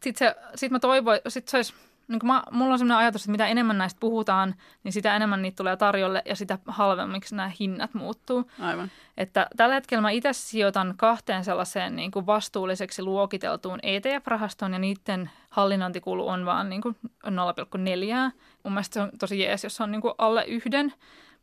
sitten 0.00 0.34
sit 0.54 0.72
mä 0.72 0.78
toivoin, 0.78 1.20
sit 1.28 1.48
se 1.48 1.56
olisi 1.56 1.74
niin 2.08 2.20
mä, 2.22 2.42
mulla 2.50 2.72
on 2.72 2.78
sellainen 2.78 3.04
ajatus, 3.04 3.22
että 3.22 3.30
mitä 3.30 3.46
enemmän 3.46 3.78
näistä 3.78 4.00
puhutaan, 4.00 4.54
niin 4.84 4.92
sitä 4.92 5.16
enemmän 5.16 5.42
niitä 5.42 5.56
tulee 5.56 5.76
tarjolle 5.76 6.22
ja 6.24 6.36
sitä 6.36 6.58
halvemmiksi 6.66 7.36
nämä 7.36 7.52
hinnat 7.60 7.94
muuttuu. 7.94 8.50
Aivan. 8.60 8.90
Että 9.16 9.46
tällä 9.56 9.74
hetkellä 9.74 10.02
mä 10.02 10.10
itse 10.10 10.32
sijoitan 10.32 10.94
kahteen 10.96 11.44
sellaiseen 11.44 11.96
niin 11.96 12.10
kuin 12.10 12.26
vastuulliseksi 12.26 13.02
luokiteltuun 13.02 13.78
ETF-rahastoon 13.82 14.72
ja 14.72 14.78
niiden 14.78 15.30
hallinnointikulu 15.50 16.28
on 16.28 16.46
vaan 16.46 16.70
niin 16.70 16.82
kuin 16.82 16.96
0,4. 17.02 18.32
Mun 18.62 18.72
mielestä 18.72 18.94
se 18.94 19.00
on 19.00 19.10
tosi 19.18 19.40
jees, 19.40 19.64
jos 19.64 19.80
on 19.80 19.90
niin 19.90 20.02
kuin 20.02 20.14
alle 20.18 20.44
yhden. 20.44 20.92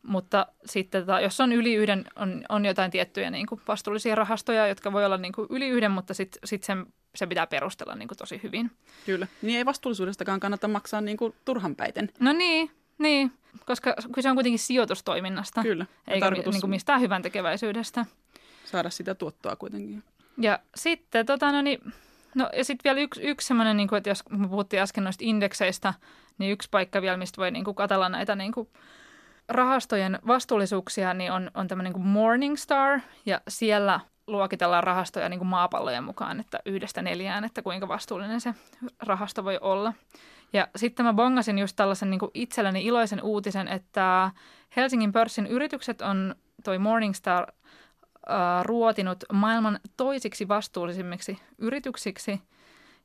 Mutta 0.08 0.48
sitten 0.66 1.02
tota, 1.02 1.20
jos 1.20 1.42
on 1.42 1.54
yli 1.54 1.74
yhden, 1.74 2.06
on, 2.16 2.44
on 2.50 2.66
jotain 2.66 2.92
tiettyjä 2.92 3.30
niin 3.30 3.48
kuin 3.48 3.62
vastuullisia 3.68 4.16
rahastoja, 4.16 4.68
jotka 4.68 4.94
voi 4.94 5.06
olla 5.06 5.18
niin 5.18 5.34
kuin 5.34 5.48
yli 5.50 5.68
yhden, 5.68 5.92
mutta 5.92 6.14
sitten 6.14 6.40
sit 6.46 6.64
sen, 6.64 6.86
se 7.16 7.28
pitää 7.28 7.48
perustella 7.48 7.96
niin 7.96 8.08
kuin 8.08 8.18
tosi 8.18 8.40
hyvin. 8.44 8.72
Kyllä. 9.06 9.28
Niin 9.42 9.58
ei 9.58 9.66
vastuullisuudestakaan 9.66 10.40
kannata 10.40 10.68
maksaa 10.68 11.02
niin 11.02 11.18
kuin 11.18 11.36
turhan 11.46 11.76
päiten. 11.76 12.12
No 12.20 12.34
niin, 12.34 12.72
niin, 12.98 13.32
koska 13.66 13.96
se 14.20 14.30
on 14.30 14.36
kuitenkin 14.36 14.60
sijoitustoiminnasta. 14.60 15.62
Kyllä. 15.62 15.86
Eikä 16.08 16.26
tarkoitus... 16.26 16.54
niin 16.54 16.62
kuin 16.62 16.70
mistään 16.70 17.02
hyvän 17.02 17.22
tekeväisyydestä. 17.22 18.06
Saada 18.66 18.90
sitä 18.90 19.16
tuottoa 19.16 19.56
kuitenkin. 19.56 20.04
Ja 20.38 20.60
sitten 20.76 21.26
tota, 21.26 21.52
no 21.52 21.62
niin, 21.62 21.80
No 22.36 22.50
ja 22.58 22.66
sitten 22.66 22.84
vielä 22.84 23.00
yksi, 23.00 23.22
yksi 23.22 23.48
semmoinen, 23.48 23.78
niin 23.78 23.88
kuin, 23.88 23.98
että 23.98 24.10
jos 24.10 24.24
me 24.30 24.48
puhuttiin 24.48 24.82
äsken 24.82 25.04
noista 25.04 25.24
indekseistä, 25.28 25.94
niin 26.38 26.52
yksi 26.52 26.70
paikka 26.72 27.02
vielä, 27.02 27.18
mistä 27.18 27.38
voi 27.38 27.52
niin 27.52 27.66
kuin, 27.66 27.76
katella 27.76 28.10
näitä 28.10 28.36
niin 28.36 28.52
kuin, 28.52 28.70
rahastojen 29.50 30.20
vastuullisuuksia 30.28 31.14
niin 31.14 31.32
on, 31.32 31.52
on 31.54 31.68
tämmöinen 31.68 31.94
kuin 31.94 32.06
Morningstar 32.06 33.00
ja 33.26 33.42
siellä 33.48 34.00
luokitellaan 34.28 34.84
rahastoja 34.84 35.30
niin 35.30 35.40
kuin 35.40 35.48
maapallojen 35.48 36.04
mukaan, 36.04 36.40
että 36.40 36.60
yhdestä 36.66 37.02
neljään, 37.02 37.44
että 37.44 37.62
kuinka 37.62 37.88
vastuullinen 37.88 38.42
se 38.42 38.54
rahasto 39.00 39.44
voi 39.44 39.58
olla. 39.62 39.94
Ja 40.54 40.68
sitten 40.76 41.06
mä 41.06 41.14
bongasin 41.14 41.60
just 41.60 41.76
tällaisen 41.76 42.10
niin 42.10 42.20
kuin 42.20 42.32
itselleni 42.34 42.86
iloisen 42.86 43.24
uutisen, 43.24 43.68
että 43.68 44.32
Helsingin 44.76 45.12
pörssin 45.12 45.48
yritykset 45.48 46.02
on 46.02 46.36
toi 46.64 46.78
Morningstar 46.80 47.48
äh, 48.30 48.64
ruotinut 48.64 49.24
maailman 49.34 49.80
toisiksi 49.98 50.48
vastuullisimmiksi 50.48 51.40
yrityksiksi. 51.58 52.42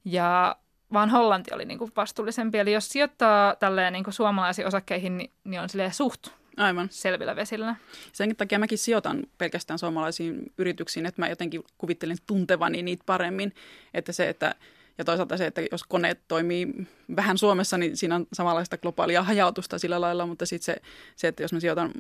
Ja 0.05 0.57
vaan 0.93 1.11
Hollanti 1.11 1.55
oli 1.55 1.65
niin 1.65 1.79
kuin 1.79 1.93
vastuullisempi. 1.97 2.59
Eli 2.59 2.73
jos 2.73 2.89
sijoittaa 2.89 3.57
tälleen 3.57 3.93
niin 3.93 4.05
kuin 4.05 4.15
suomalaisiin 4.15 4.67
osakkeihin, 4.67 5.19
niin, 5.19 5.31
niin 5.45 5.61
on 5.61 5.69
silleen 5.69 5.95
suht 5.95 6.29
Aivan. 6.61 6.89
selvillä 6.91 7.37
vesillä. 7.37 7.77
Sen 8.13 8.37
takia 8.37 8.59
mäkin 8.59 8.79
sijoitan 8.79 9.23
pelkästään 9.39 9.79
suomalaisiin 9.79 10.53
yrityksiin, 10.59 11.07
että 11.07 11.23
mä 11.23 11.29
jotenkin 11.29 11.63
kuvittelen 11.79 12.17
tuntevani 12.27 12.83
niitä 12.83 13.03
paremmin. 13.07 13.55
Että 13.95 14.13
se, 14.13 14.29
että, 14.29 14.55
ja 14.99 15.05
toisaalta 15.05 15.37
se, 15.37 15.47
että 15.47 15.63
jos 15.73 15.85
koneet 15.85 16.21
toimii 16.29 16.67
vähän 17.17 17.39
Suomessa, 17.39 17.79
niin 17.79 17.97
siinä 17.97 18.15
on 18.15 18.27
samanlaista 18.33 18.79
globaalia 18.79 19.23
hajautusta 19.23 19.79
sillä 19.79 20.01
lailla, 20.01 20.27
mutta 20.27 20.47
sitten 20.47 20.65
se, 20.65 20.77
se, 21.17 21.29
että 21.29 21.43
jos 21.43 21.53
mä 21.53 21.61
sijoitan 21.61 21.93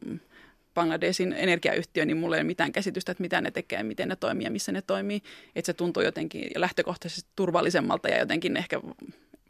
Bangladesin 0.74 1.32
energiayhtiö, 1.32 2.04
niin 2.04 2.16
mulla 2.16 2.36
ei 2.36 2.40
ole 2.40 2.46
mitään 2.46 2.72
käsitystä, 2.72 3.12
että 3.12 3.22
mitä 3.22 3.40
ne 3.40 3.50
tekee, 3.50 3.82
miten 3.82 4.08
ne 4.08 4.16
toimii 4.16 4.44
ja 4.44 4.50
missä 4.50 4.72
ne 4.72 4.82
toimii. 4.82 5.22
Että 5.56 5.66
se 5.66 5.72
tuntuu 5.72 6.02
jotenkin 6.02 6.50
lähtökohtaisesti 6.54 7.30
turvallisemmalta 7.36 8.08
ja 8.08 8.18
jotenkin 8.18 8.56
ehkä 8.56 8.80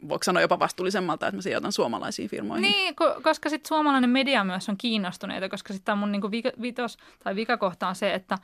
voiko 0.09 0.23
sanoa 0.23 0.41
jopa 0.41 0.59
vastuullisemmalta, 0.59 1.27
että 1.27 1.37
mä 1.37 1.41
sijoitan 1.41 1.71
suomalaisiin 1.71 2.29
firmoihin. 2.29 2.61
Niin, 2.61 2.95
koska 3.23 3.49
sitten 3.49 3.67
suomalainen 3.67 4.09
media 4.09 4.43
myös 4.43 4.69
on 4.69 4.77
kiinnostuneita, 4.77 5.49
koska 5.49 5.73
sitten 5.73 5.97
mun 5.97 6.11
niinku 6.11 6.31
vitos 6.61 6.97
tai 7.23 7.35
vikakohta 7.35 7.87
on 7.87 7.95
se, 7.95 8.13
että 8.13 8.37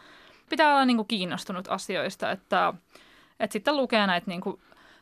pitää 0.49 0.71
olla 0.71 0.85
niinku 0.85 1.03
kiinnostunut 1.03 1.67
asioista, 1.67 2.31
että, 2.31 2.73
että 3.39 3.53
sitten 3.53 3.77
lukee 3.77 4.07
näitä 4.07 4.27
niinku 4.27 4.59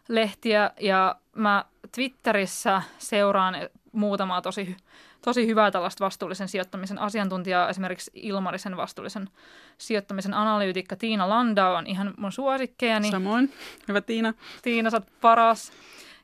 lehtiä 0.08 0.72
ja 0.80 1.15
mä 1.36 1.65
Twitterissä 1.96 2.82
seuraan 2.98 3.56
muutamaa 3.91 4.41
tosi, 4.41 4.78
tosi 5.22 5.48
hyvää 5.48 5.72
tällaista 5.72 6.06
vastuullisen 6.06 6.48
sijoittamisen 6.48 7.00
asiantuntijaa. 7.00 7.70
Esimerkiksi 7.70 8.12
Ilmarisen 8.13 8.78
vastuullisen 8.78 9.30
sijoittamisen 9.78 10.34
analyytikka 10.34 10.96
Tiina 10.96 11.30
Landau 11.30 11.74
on 11.74 11.88
ihan 11.88 12.13
mun 12.18 12.32
suosikkejani. 12.32 13.12
Samoin. 13.12 13.54
Hyvä 13.88 14.02
Tiina. 14.02 14.34
Tiina, 14.62 14.89
sä 14.89 14.98
oot 14.98 15.08
paras. 15.22 15.72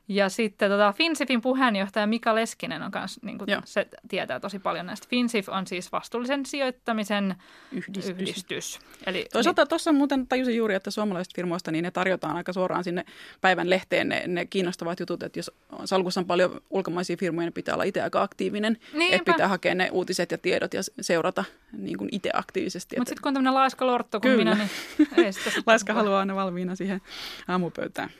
Ja 0.08 0.28
sitten 0.28 0.70
tota, 0.70 0.92
FinSIFin 0.92 1.40
puheenjohtaja 1.40 2.06
Mika 2.06 2.34
Leskinen 2.34 2.82
on 2.82 2.90
kanssa, 2.90 3.20
niin 3.24 3.38
kuin 3.38 3.48
se 3.64 3.86
tietää 4.08 4.40
tosi 4.40 4.58
paljon 4.58 4.86
näistä. 4.86 5.06
FinSIF 5.10 5.48
on 5.48 5.66
siis 5.66 5.92
vastuullisen 5.92 6.46
sijoittamisen 6.46 7.34
yhdistys. 7.72 8.08
yhdistys. 8.08 8.78
Eli, 9.06 9.26
Toisaalta 9.32 9.66
tuossa 9.66 9.92
muuten 9.92 10.26
tajusin 10.26 10.56
juuri, 10.56 10.74
että 10.74 10.90
suomalaisista 10.90 11.36
firmoista 11.36 11.70
niin 11.70 11.82
ne 11.82 11.90
tarjotaan 11.90 12.36
aika 12.36 12.52
suoraan 12.52 12.84
sinne 12.84 13.04
päivän 13.40 13.70
lehteen 13.70 14.08
ne, 14.08 14.22
ne 14.26 14.46
kiinnostavat 14.46 15.00
jutut, 15.00 15.22
että 15.22 15.38
jos 15.38 15.50
salkussa 15.84 16.20
on 16.20 16.26
paljon 16.26 16.60
ulkomaisia 16.70 17.16
firmoja, 17.16 17.46
niin 17.46 17.52
pitää 17.52 17.74
olla 17.74 17.84
itse 17.84 18.02
aika 18.02 18.22
aktiivinen, 18.22 18.78
Niinpä. 18.92 19.16
että 19.16 19.32
pitää 19.32 19.48
hakea 19.48 19.74
ne 19.74 19.90
uutiset 19.92 20.30
ja 20.30 20.38
tiedot 20.38 20.74
ja 20.74 20.80
seurata 21.00 21.44
niin 21.72 21.98
kuin 21.98 22.08
itse 22.12 22.30
aktiivisesti. 22.34 22.96
Mutta 22.96 23.08
sitten 23.08 23.22
kun 23.22 23.28
on 23.28 23.34
tämmöinen 23.34 23.54
laiska 23.54 23.86
lortto 23.86 24.20
kuin 24.20 24.36
minä, 24.36 24.54
niin 24.54 25.08
ei 25.24 25.32
sitä 25.32 25.50
Laiska 25.66 25.92
haluaa 25.94 26.20
aina 26.20 26.34
valmiina 26.34 26.76
siihen 26.76 27.00
aamupöytään. 27.48 28.10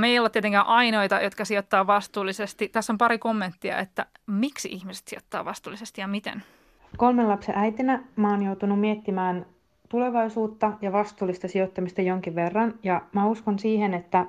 Me 0.00 0.08
ei 0.08 0.18
olla 0.18 0.30
tietenkään 0.30 0.66
ainoita, 0.66 1.20
jotka 1.20 1.44
sijoittaa 1.44 1.86
vastuullisesti. 1.86 2.68
Tässä 2.68 2.92
on 2.92 2.98
pari 2.98 3.18
kommenttia, 3.18 3.78
että 3.78 4.06
miksi 4.26 4.68
ihmiset 4.68 5.08
sijoittaa 5.08 5.44
vastuullisesti 5.44 6.00
ja 6.00 6.08
miten? 6.08 6.42
Kolmen 6.96 7.28
lapsen 7.28 7.58
äitinä 7.58 8.02
mä 8.16 8.30
oon 8.30 8.42
joutunut 8.42 8.80
miettimään 8.80 9.46
tulevaisuutta 9.88 10.72
ja 10.82 10.92
vastuullista 10.92 11.48
sijoittamista 11.48 12.02
jonkin 12.02 12.34
verran. 12.34 12.74
Ja 12.82 13.02
mä 13.12 13.26
uskon 13.26 13.58
siihen, 13.58 13.94
että 13.94 14.26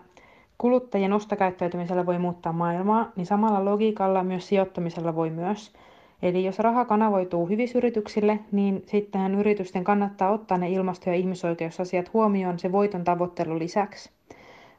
kuluttajien 0.57 1.13
ostokäyttäytymisellä 1.13 2.05
voi 2.05 2.19
muuttaa 2.19 2.53
maailmaa, 2.53 3.11
niin 3.15 3.25
samalla 3.25 3.65
logiikalla 3.65 4.23
myös 4.23 4.47
sijoittamisella 4.47 5.15
voi 5.15 5.29
myös. 5.29 5.73
Eli 6.21 6.45
jos 6.45 6.59
raha 6.59 6.85
kanavoituu 6.85 7.49
hyvisyrityksille, 7.49 8.39
niin 8.51 8.83
sittenhän 8.87 9.35
yritysten 9.35 9.83
kannattaa 9.83 10.31
ottaa 10.31 10.57
ne 10.57 10.69
ilmasto- 10.69 11.09
ja 11.09 11.15
ihmisoikeusasiat 11.15 12.13
huomioon 12.13 12.59
se 12.59 12.71
voiton 12.71 13.03
tavoittelun 13.03 13.59
lisäksi. 13.59 14.14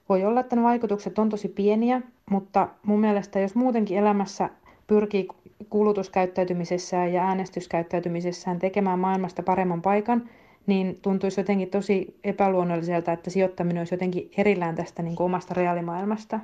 Voi 0.08 0.24
olla, 0.24 0.40
että 0.40 0.56
ne 0.56 0.62
vaikutukset 0.62 1.18
on 1.18 1.28
tosi 1.28 1.48
pieniä, 1.48 2.02
mutta 2.30 2.68
mun 2.82 3.00
mielestä 3.00 3.40
jos 3.40 3.54
muutenkin 3.54 3.98
elämässä 3.98 4.50
pyrkii 4.86 5.28
kulutuskäyttäytymisessään 5.70 7.12
ja 7.12 7.22
äänestyskäyttäytymisessään 7.22 8.58
tekemään 8.58 8.98
maailmasta 8.98 9.42
paremman 9.42 9.82
paikan, 9.82 10.28
niin 10.66 10.98
tuntuisi 11.02 11.40
jotenkin 11.40 11.70
tosi 11.70 12.16
epäluonnolliselta, 12.24 13.12
että 13.12 13.30
sijoittaminen 13.30 13.80
olisi 13.80 13.94
jotenkin 13.94 14.30
erillään 14.36 14.74
tästä 14.74 15.02
niin 15.02 15.16
kuin 15.16 15.24
omasta 15.24 15.54
reaalimaailmasta. 15.54 16.40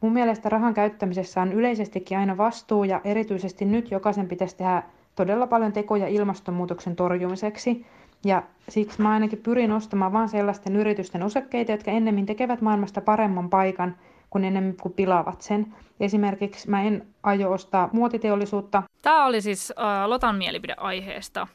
Mun 0.00 0.12
mielestä 0.12 0.48
rahan 0.48 0.74
käyttämisessä 0.74 1.42
on 1.42 1.52
yleisestikin 1.52 2.18
aina 2.18 2.36
vastuu 2.36 2.84
ja 2.84 3.00
erityisesti 3.04 3.64
nyt 3.64 3.90
jokaisen 3.90 4.28
pitäisi 4.28 4.56
tehdä 4.56 4.82
todella 5.16 5.46
paljon 5.46 5.72
tekoja 5.72 6.08
ilmastonmuutoksen 6.08 6.96
torjumiseksi, 6.96 7.86
ja 8.24 8.42
siksi 8.68 9.02
mä 9.02 9.10
ainakin 9.10 9.38
pyrin 9.38 9.72
ostamaan 9.72 10.12
vain 10.12 10.28
sellaisten 10.28 10.76
yritysten 10.76 11.22
osakkeita, 11.22 11.72
jotka 11.72 11.90
ennemmin 11.90 12.26
tekevät 12.26 12.60
maailmasta 12.60 13.00
paremman 13.00 13.50
paikan, 13.50 13.96
kun 14.30 14.44
enemmän 14.44 14.76
kuin 14.76 14.94
pilaavat 14.94 15.42
sen. 15.42 15.74
Esimerkiksi 16.00 16.70
mä 16.70 16.82
en 16.82 17.06
aio 17.22 17.52
ostaa 17.52 17.88
muotiteollisuutta. 17.92 18.82
Tämä 19.02 19.26
oli 19.26 19.40
siis 19.40 19.72
äh, 19.78 20.08
Lotan 20.08 20.36
mielipide 20.36 20.74
aiheesta. 20.76 21.46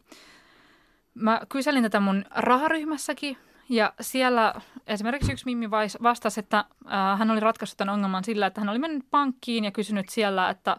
Mä 1.14 1.42
kyselin 1.50 1.84
tätä 1.84 2.00
mun 2.00 2.26
raharyhmässäkin 2.36 3.38
ja 3.70 3.94
siellä 4.02 4.54
esimerkiksi 4.88 5.32
yksi 5.32 5.46
Mimmi 5.46 5.72
vastasi, 6.04 6.40
että 6.40 6.58
äh, 6.58 7.20
hän 7.20 7.32
oli 7.32 7.40
ratkaissut 7.40 7.78
tämän 7.78 7.94
ongelman 7.94 8.24
sillä, 8.24 8.48
että 8.48 8.62
hän 8.62 8.70
oli 8.70 8.80
mennyt 8.80 9.06
pankkiin 9.12 9.66
ja 9.66 9.72
kysynyt 9.72 10.10
siellä, 10.10 10.50
että 10.50 10.78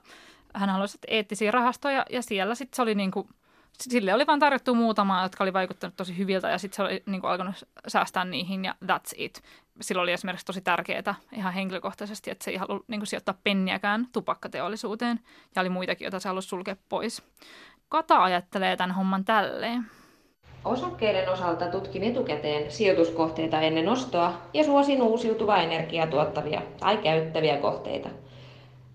hän 0.55 0.71
haluaisi 0.71 0.99
eettisiä 1.09 1.51
rahastoja 1.51 2.07
ja 2.11 2.23
siellä 2.23 2.55
sitten 2.55 2.77
se 2.77 2.83
oli 2.83 2.95
niin 2.95 3.11
kuin 3.11 3.29
sille 3.81 4.15
oli 4.15 4.27
vain 4.27 4.41
tarjottu 4.41 4.75
muutama, 4.75 5.23
jotka 5.23 5.45
oli 5.45 5.53
vaikuttanut 5.53 5.97
tosi 5.97 6.19
hyviltä 6.19 6.51
ja 6.51 6.59
sitten 6.59 6.77
se 6.77 6.83
oli 6.83 7.03
niin 7.07 7.21
kuin, 7.21 7.31
alkanut 7.31 7.69
säästää 7.89 8.25
niihin 8.25 8.65
ja 8.65 8.75
that's 8.85 9.13
it. 9.17 9.43
Sillä 9.81 10.03
oli 10.03 10.13
esimerkiksi 10.13 10.47
tosi 10.47 10.61
tärkeää 10.61 11.15
ihan 11.33 11.53
henkilökohtaisesti, 11.53 12.31
että 12.31 12.45
se 12.45 12.51
ei 12.51 12.57
halua 12.57 12.81
niin 12.89 13.01
kuin, 13.01 13.07
sijoittaa 13.07 13.39
penniäkään 13.45 14.07
tupakkateollisuuteen 14.13 15.21
ja 15.57 15.61
oli 15.61 15.69
muitakin, 15.69 16.05
joita 16.05 16.21
se 16.21 16.29
halusi 16.29 16.49
sulkea 16.49 16.77
pois. 16.89 17.23
Kata 17.89 18.23
ajattelee 18.23 18.77
tämän 18.77 18.97
homman 18.97 19.25
tälleen. 19.25 19.87
Osakkeiden 20.65 21.29
osalta 21.29 21.67
tutkin 21.67 22.03
etukäteen 22.03 22.73
sijoituskohteita 22.73 23.61
ennen 23.61 23.89
ostoa 23.89 24.41
ja 24.55 24.65
suosin 24.65 25.03
uusiutuvaa 25.03 25.63
energiaa 25.63 26.07
tuottavia 26.07 26.63
tai 26.81 26.97
käyttäviä 26.97 27.57
kohteita– 27.57 28.09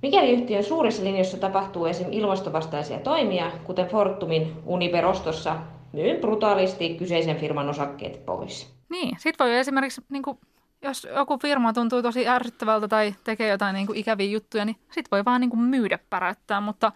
Mikäli 0.01 0.31
yhtiön 0.31 0.63
suurissa 0.63 1.03
linjoissa 1.03 1.37
tapahtuu 1.37 1.85
esim. 1.85 2.07
ilmastovastaisia 2.11 2.99
toimia, 2.99 3.51
kuten 3.63 3.87
Fortumin 3.87 4.53
Uniper-ostossa, 4.65 5.55
myyn 5.93 6.21
brutaalisti 6.21 6.95
kyseisen 6.95 7.37
firman 7.37 7.69
osakkeet 7.69 8.25
pois. 8.25 8.73
Niin, 8.89 9.15
sit 9.19 9.39
voi 9.39 9.55
esimerkiksi, 9.55 10.01
niin 10.09 10.23
kuin, 10.23 10.37
jos 10.81 11.07
joku 11.15 11.37
firma 11.37 11.73
tuntuu 11.73 12.01
tosi 12.01 12.27
ärsyttävältä 12.27 12.87
tai 12.87 13.15
tekee 13.23 13.49
jotain 13.49 13.73
niin 13.73 13.87
kuin, 13.87 13.97
ikäviä 13.97 14.31
juttuja, 14.31 14.65
niin 14.65 14.75
sit 14.91 15.11
voi 15.11 15.25
vaan 15.25 15.41
niin 15.41 15.49
kuin, 15.49 15.61
myydä 15.61 15.99
päräyttää. 16.09 16.61
Mutta 16.61 16.91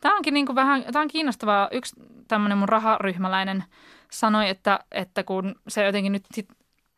tämä 0.00 0.16
onkin 0.16 0.34
niin 0.34 0.46
kuin, 0.46 0.56
vähän, 0.56 0.84
tämä 0.92 1.02
on 1.02 1.08
kiinnostavaa. 1.08 1.68
Yksi 1.72 1.96
tämmöinen 2.28 2.58
mun 2.58 2.68
raharyhmäläinen 2.68 3.64
sanoi, 4.10 4.48
että, 4.48 4.80
että 4.90 5.24
kun 5.24 5.54
se 5.68 5.84
jotenkin 5.84 6.12
nyt 6.12 6.24
sit 6.34 6.48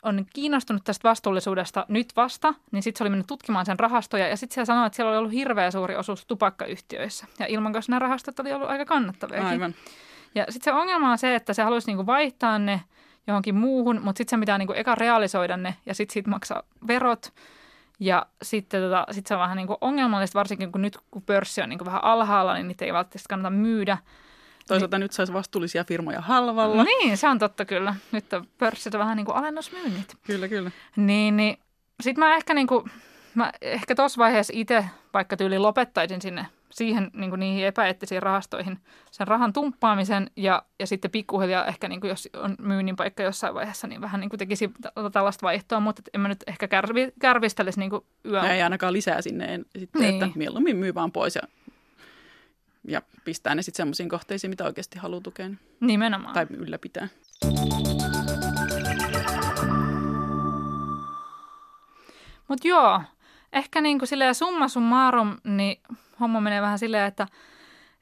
on 0.05 0.27
kiinnostunut 0.33 0.85
tästä 0.85 1.09
vastuullisuudesta 1.09 1.87
nyt 1.88 2.12
vasta, 2.17 2.55
niin 2.73 2.83
sitten 2.83 2.99
se 2.99 3.05
oli 3.05 3.11
mennyt 3.11 3.27
tutkimaan 3.27 3.67
sen 3.67 3.79
rahastoja 3.79 4.29
ja 4.29 4.37
sitten 4.37 4.55
se 4.55 4.64
sanoi, 4.67 4.87
että 4.87 4.97
siellä 4.97 5.11
oli 5.11 5.19
ollut 5.19 5.33
hirveä 5.33 5.71
suuri 5.71 5.97
osuus 5.97 6.27
tupakkayhtiöissä. 6.27 7.27
Ja 7.38 7.47
ilman 7.47 7.73
kanssa 7.73 7.93
nämä 7.93 7.99
rahastot 7.99 8.40
oli 8.40 8.53
ollut 8.53 8.69
aika 8.69 8.85
kannattavia. 8.85 9.49
Aivan. 9.49 9.75
Ja 10.35 10.45
sitten 10.49 10.64
se 10.64 10.81
ongelma 10.81 11.11
on 11.11 11.19
se, 11.19 11.35
että 11.35 11.53
se 11.53 11.62
haluaisi 11.62 11.87
niinku 11.87 12.07
vaihtaa 12.07 12.59
ne 12.59 12.81
johonkin 13.27 13.55
muuhun, 13.55 14.01
mutta 14.03 14.19
sitten 14.19 14.38
se 14.38 14.40
pitää 14.40 14.59
niinku 14.59 14.73
eka 14.73 14.95
realisoida 14.95 15.57
ne 15.57 15.77
ja 15.87 15.95
sitten 15.95 16.12
siitä 16.12 16.31
maksaa 16.31 16.62
verot. 16.87 17.33
Ja 18.01 18.27
sitten 18.43 18.83
tota, 18.83 19.07
sit 19.11 19.27
se 19.27 19.35
on 19.35 19.40
vähän 19.40 19.57
niinku 19.57 19.77
ongelmallista, 19.81 20.38
varsinkin 20.38 20.73
kun 20.73 20.83
nyt 20.83 20.99
kun 21.11 21.23
pörssi 21.23 21.62
on 21.62 21.69
niinku 21.69 21.85
vähän 21.85 22.05
alhaalla, 22.05 22.55
niin 22.55 22.69
niitä 22.69 22.85
ei 22.85 22.93
välttämättä 22.93 23.29
kannata 23.29 23.51
myydä. 23.51 23.99
Toisaalta 24.68 24.98
niin. 24.98 25.03
nyt 25.03 25.12
saisi 25.12 25.33
vastuullisia 25.33 25.85
firmoja 25.85 26.20
halvalla. 26.20 26.85
Niin, 26.85 27.16
se 27.16 27.29
on 27.29 27.38
totta 27.38 27.64
kyllä. 27.64 27.94
Nyt 28.12 28.33
on 28.33 28.46
pörssissä 28.59 28.98
vähän 28.98 29.16
niin 29.16 29.27
kuin 29.27 29.37
alennusmyynnit. 29.37 30.16
Kyllä, 30.27 30.48
kyllä. 30.48 30.70
Niin, 30.96 31.37
niin 31.37 31.59
sitten 32.03 32.24
mä 32.24 32.37
ehkä, 32.37 32.55
niin 32.55 32.66
kuin, 32.66 32.90
mä 33.35 33.53
ehkä 33.61 33.94
tuossa 33.94 34.18
vaiheessa 34.18 34.53
itse 34.57 34.85
vaikka 35.14 35.37
tyyli 35.37 35.59
lopettaisin 35.59 36.22
sinne 36.22 36.46
siihen 36.74 37.11
niin 37.12 37.31
kuin 37.31 37.40
niihin 37.40 37.66
epäeettisiin 37.66 38.22
rahastoihin 38.22 38.79
sen 39.11 39.29
rahan 39.29 39.53
tumppaamisen 39.53 40.31
ja, 40.37 40.62
ja 40.81 40.87
sitten 40.87 41.11
pikkuhiljaa 41.11 41.66
ehkä 41.66 41.88
niin 41.88 42.00
kuin 42.00 42.09
jos 42.09 42.29
on 42.37 42.57
myynnin 42.59 42.96
paikka 42.96 43.22
jossain 43.22 43.55
vaiheessa, 43.55 43.87
niin 43.87 44.00
vähän 44.00 44.20
niin 44.20 44.31
kuin 44.31 44.38
tekisi 44.38 44.70
tällaista 45.12 45.46
vaihtoa, 45.46 45.81
mutta 45.81 46.03
en 46.14 46.20
mä 46.20 46.29
nyt 46.29 46.44
ehkä 46.46 46.68
kärvi, 46.68 47.12
kärvistelisi 47.20 47.79
niin 47.79 47.90
kuin 47.90 48.05
yöllä. 48.24 48.55
Ei 48.55 48.62
ainakaan 48.62 48.92
lisää 48.92 49.22
sinne 49.22 49.55
en, 49.55 49.64
sitten, 49.79 50.03
niin. 50.03 50.22
että 50.22 50.38
mieluummin 50.38 50.77
myy 50.77 50.94
vaan 50.94 51.12
pois 51.12 51.35
ja 51.35 51.42
ja 52.88 53.03
pistää 53.25 53.55
ne 53.55 53.62
sitten 53.62 53.77
semmoisiin 53.77 54.09
kohteisiin, 54.09 54.51
mitä 54.51 54.64
oikeasti 54.64 54.99
haluaa 54.99 55.20
tukea. 55.20 55.51
Nimenomaan. 55.81 56.35
Tai 56.35 56.47
ylläpitää. 56.51 57.09
Mutta 62.49 62.68
joo, 62.68 63.03
ehkä 63.53 63.81
niin 63.81 63.99
kuin 63.99 64.09
silleen 64.09 64.35
summa 64.35 64.68
summarum, 64.68 65.37
niin 65.44 65.81
homma 66.20 66.40
menee 66.40 66.62
vähän 66.62 66.79
silleen, 66.79 67.07
että, 67.07 67.29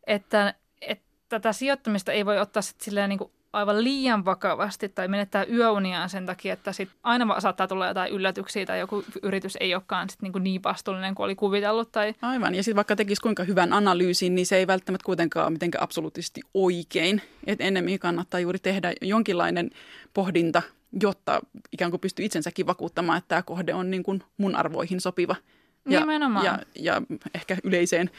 että, 0.07 0.55
että 0.81 1.07
tätä 1.29 1.53
sijoittamista 1.53 2.12
ei 2.12 2.27
voi 2.27 2.38
ottaa 2.38 2.62
sit 2.62 2.81
silleen 2.81 3.09
niin 3.09 3.18
kuin 3.18 3.31
aivan 3.53 3.85
liian 3.85 4.25
vakavasti 4.25 4.88
tai 4.88 5.09
menettää 5.09 5.45
yöuniaan 5.45 6.11
sen 6.11 6.27
takia, 6.27 6.53
että 6.53 6.73
sit 6.73 6.88
aina 7.03 7.41
saattaa 7.41 7.69
tulla 7.69 7.88
jotain 7.88 8.12
yllätyksiä 8.12 8.67
tai 8.67 8.79
joku 8.79 9.05
yritys 9.23 9.57
ei 9.61 9.75
olekaan 9.75 10.11
sit 10.11 10.23
niin, 10.23 10.33
niin 10.41 10.62
vastuullinen 10.62 11.15
kuin 11.15 11.25
oli 11.25 11.35
kuvitellut. 11.35 11.93
Tai... 11.93 12.15
Aivan, 12.23 12.55
ja 12.55 12.62
sitten 12.62 12.77
vaikka 12.77 12.97
tekisi 12.97 13.23
kuinka 13.23 13.45
hyvän 13.45 13.73
analyysin, 13.73 14.35
niin 14.35 14.47
se 14.47 14.57
ei 14.57 14.67
välttämättä 14.67 15.07
kuitenkaan 15.07 15.47
ole 15.47 15.53
mitenkään 15.53 15.85
absoluuttisesti 15.85 16.41
oikein. 16.55 17.23
Et 17.47 17.61
ennemmin 17.61 17.99
kannattaa 17.99 18.41
juuri 18.41 18.59
tehdä 18.59 18.93
jonkinlainen 19.03 19.71
pohdinta, 20.15 20.62
jotta 21.03 21.41
ikään 21.73 21.91
kuin 21.91 22.01
pystyy 22.01 22.25
itsensäkin 22.25 22.67
vakuuttamaan, 22.67 23.19
että 23.19 23.29
tämä 23.29 23.43
kohde 23.43 23.75
on 23.75 23.91
niin 23.91 24.03
kuin 24.03 24.23
mun 24.37 24.55
arvoihin 24.57 25.01
sopiva– 25.01 25.37
ja, 25.88 26.01
Nimenomaan. 26.01 26.45
Ja, 26.45 26.59
ja 26.75 27.03
ehkä 27.35 27.57
yleiseen 27.64 28.11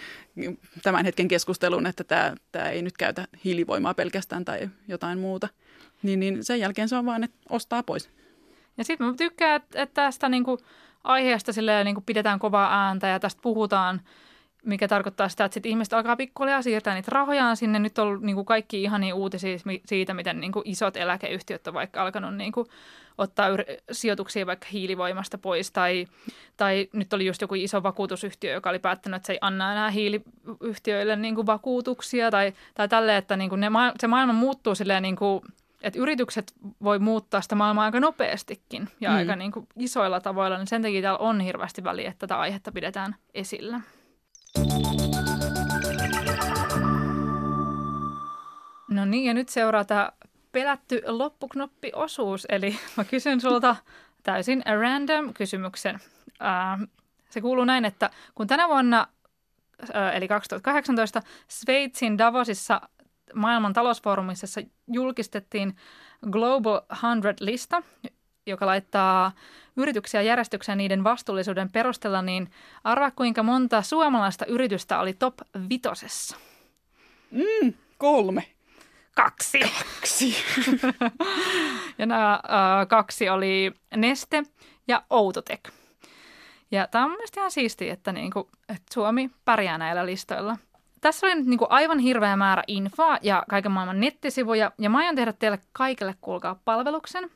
tämän 0.84 1.06
hetken 1.06 1.28
keskusteluun, 1.28 1.86
että 1.86 2.04
tämä, 2.04 2.36
tämä 2.52 2.70
ei 2.70 2.82
nyt 2.82 2.98
käytä 2.98 3.28
hiilivoimaa 3.46 3.94
pelkästään 3.94 4.46
tai 4.46 4.70
jotain 4.88 5.20
muuta. 5.20 5.50
Niin, 6.04 6.20
niin 6.20 6.44
sen 6.44 6.60
jälkeen 6.60 6.90
se 6.90 6.96
on 6.96 7.06
vaan, 7.06 7.24
että 7.24 7.38
ostaa 7.50 7.84
pois. 7.84 8.10
Ja 8.78 8.84
sitten 8.84 9.08
mä 9.08 9.14
tykkään, 9.18 9.56
että, 9.62 9.82
että 9.82 10.02
tästä 10.02 10.30
niin 10.30 10.44
kuin 10.44 10.58
aiheesta 11.04 11.54
silleen, 11.54 11.86
niin 11.86 11.96
kuin 11.96 12.06
pidetään 12.06 12.40
kovaa 12.40 12.86
ääntä 12.86 13.08
ja 13.08 13.20
tästä 13.20 13.42
puhutaan– 13.42 14.02
mikä 14.66 14.88
tarkoittaa 14.88 15.30
sitä, 15.30 15.46
että 15.46 15.54
sit 15.54 15.66
ihmiset 15.66 15.94
alkaa 15.94 16.16
pikkuhiljaa 16.16 16.62
siirtää 16.62 16.96
niitä 16.96 17.12
rahojaan 17.12 17.58
sinne. 17.58 17.80
Nyt 17.80 17.98
on 17.98 18.20
niin 18.22 18.36
kuin 18.36 18.46
kaikki 18.46 18.84
ihania 18.84 19.16
uutisia 19.16 19.58
siitä, 19.86 20.14
miten 20.14 20.40
niin 20.40 20.52
kuin 20.52 20.64
isot 20.66 20.98
eläkeyhtiöt 20.98 21.68
on 21.68 21.74
vaikka 21.74 22.02
alkanut 22.02 22.36
niin 22.36 22.52
kuin 22.52 22.68
ottaa 23.18 23.50
yr- 23.50 23.84
sijoituksia 23.92 24.46
vaikka 24.46 24.68
hiilivoimasta 24.72 25.38
pois. 25.38 25.72
Tai, 25.72 26.08
tai 26.58 26.90
nyt 26.94 27.14
oli 27.14 27.26
just 27.26 27.42
joku 27.42 27.56
iso 27.56 27.84
vakuutusyhtiö, 27.84 28.54
joka 28.54 28.70
oli 28.70 28.80
päättänyt, 28.80 29.16
että 29.16 29.28
se 29.28 29.34
ei 29.34 29.40
anna 29.42 29.72
enää 29.72 29.90
hiiliyhtiöille 29.90 31.16
niin 31.16 31.36
kuin 31.36 31.48
vakuutuksia. 31.48 32.32
Tai, 32.32 32.54
tai 32.76 32.88
tälleen, 32.88 33.18
että 33.18 33.38
niin 33.38 33.50
kuin 33.50 33.60
ne, 33.60 33.68
se 34.00 34.08
maailma 34.08 34.34
muuttuu 34.34 34.76
silleen 34.76 35.04
niin 35.04 35.16
kuin 35.16 35.42
että 35.84 36.00
yritykset 36.00 36.54
voi 36.84 37.00
muuttaa 37.00 37.42
sitä 37.42 37.56
maailmaa 37.56 37.86
aika 37.86 38.00
nopeastikin 38.00 38.90
ja 39.02 39.10
mm. 39.10 39.16
aika 39.16 39.36
niin 39.36 39.52
kuin 39.52 39.68
isoilla 39.76 40.20
tavoilla, 40.20 40.58
niin 40.58 40.68
sen 40.68 40.82
takia 40.82 41.02
täällä 41.02 41.18
on 41.18 41.42
hirveästi 41.42 41.84
väliä, 41.84 42.10
että 42.10 42.28
tätä 42.28 42.40
aihetta 42.40 42.72
pidetään 42.72 43.16
esillä. 43.34 43.82
No 48.90 49.06
niin, 49.06 49.26
ja 49.26 49.34
nyt 49.34 49.50
seuraa 49.50 49.86
tämä 49.86 50.12
pelätty 50.52 51.02
loppuknoppiosuus. 51.08 52.46
Eli 52.50 52.78
mä 52.98 53.04
kysyn 53.04 53.42
sulta 53.42 53.76
täysin 54.24 54.64
random 54.82 55.34
kysymyksen. 55.34 56.00
se 57.30 57.42
kuuluu 57.42 57.66
näin, 57.66 57.86
että 57.86 58.10
kun 58.36 58.48
tänä 58.48 58.68
vuonna, 58.68 59.08
eli 60.14 60.28
2018, 60.28 61.22
Sveitsin 61.48 62.18
Davosissa 62.18 62.82
maailman 63.34 63.74
talousfoorumissa 63.74 64.62
julkistettiin 64.88 65.76
Global 66.32 66.82
100-lista, 66.94 67.84
joka 68.46 68.66
laittaa 68.66 69.32
yrityksiä 69.78 70.22
järjestykseen 70.22 70.78
niiden 70.78 71.04
vastuullisuuden 71.04 71.72
perusteella, 71.72 72.22
niin 72.22 72.52
arvaa 72.84 73.12
kuinka 73.12 73.44
monta 73.44 73.82
suomalaista 73.82 74.46
yritystä 74.46 75.00
oli 75.00 75.14
top 75.14 75.36
vitosessa? 75.70 76.38
Mm, 77.32 77.74
kolme. 77.98 78.44
Kaksi. 79.16 79.60
Kaksi. 79.60 80.36
ja 81.98 82.06
nämä 82.06 82.34
äh, 82.34 82.88
kaksi 82.88 83.30
oli 83.30 83.74
Neste 83.96 84.44
ja 84.88 85.04
Outotek. 85.10 85.70
Ja 86.72 86.88
tämä 86.88 87.06
on 87.06 87.12
mielestäni 87.12 87.42
ihan 87.42 87.52
siistiä, 87.52 87.94
että, 87.94 88.12
niinku, 88.12 88.50
että 88.70 88.94
Suomi 88.94 89.30
pärjää 89.46 89.78
näillä 89.78 90.06
listoilla. 90.06 90.58
Tässä 91.02 91.28
oli 91.28 91.36
nyt 91.36 91.46
niinku 91.46 91.68
aivan 91.70 92.00
hirveä 92.00 92.36
määrä 92.36 92.64
infoa 92.68 93.18
ja 93.22 93.44
kaiken 93.50 93.72
maailman 93.72 94.00
nettisivuja. 94.00 94.72
Ja 94.78 94.90
mä 94.90 94.98
aion 94.98 95.16
tehdä 95.16 95.34
teille 95.34 95.60
kaikille, 95.74 96.16
kuulkaa, 96.22 96.60
palveluksen. 96.66 97.30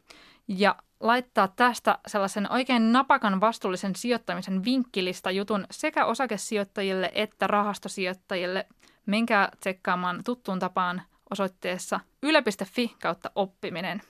Ja 0.48 0.76
laittaa 1.00 1.48
tästä 1.48 2.00
sellaisen 2.08 2.52
oikein 2.52 2.92
napakan 2.92 3.42
vastuullisen 3.42 3.96
sijoittamisen 3.96 4.66
vinkkilista 4.66 5.32
jutun 5.32 5.66
sekä 5.72 6.06
osakesijoittajille 6.06 7.12
että 7.16 7.48
rahastosijoittajille. 7.48 8.66
Menkää 9.06 9.50
tsekkaamaan 9.60 10.24
tuttuun 10.26 10.60
tapaan 10.60 11.02
osoitteessa 11.30 12.00
yle.fi 12.24 12.96
kautta 13.02 13.32
oppiminen. 13.36 14.02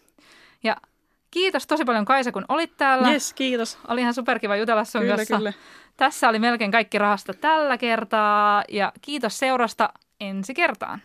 Ja 0.64 0.78
kiitos 1.32 1.68
tosi 1.68 1.86
paljon 1.86 2.06
Kaisa, 2.06 2.32
kun 2.32 2.46
olit 2.50 2.78
täällä. 2.78 3.12
Yes, 3.12 3.34
kiitos. 3.34 3.78
Oli 3.88 4.02
ihan 4.02 4.14
superkiva 4.14 4.56
jutella 4.56 4.84
sun 4.84 5.02
kyllä, 5.02 5.16
kanssa. 5.16 5.38
Kyllä. 5.38 5.54
Tässä 5.98 6.30
oli 6.30 6.40
melkein 6.40 6.72
kaikki 6.72 6.98
rahasta 6.98 7.34
tällä 7.34 7.78
kertaa 7.78 8.64
ja 8.70 8.92
kiitos 9.02 9.40
seurasta 9.40 9.90
ensi 10.20 10.54
kertaan. 10.54 11.02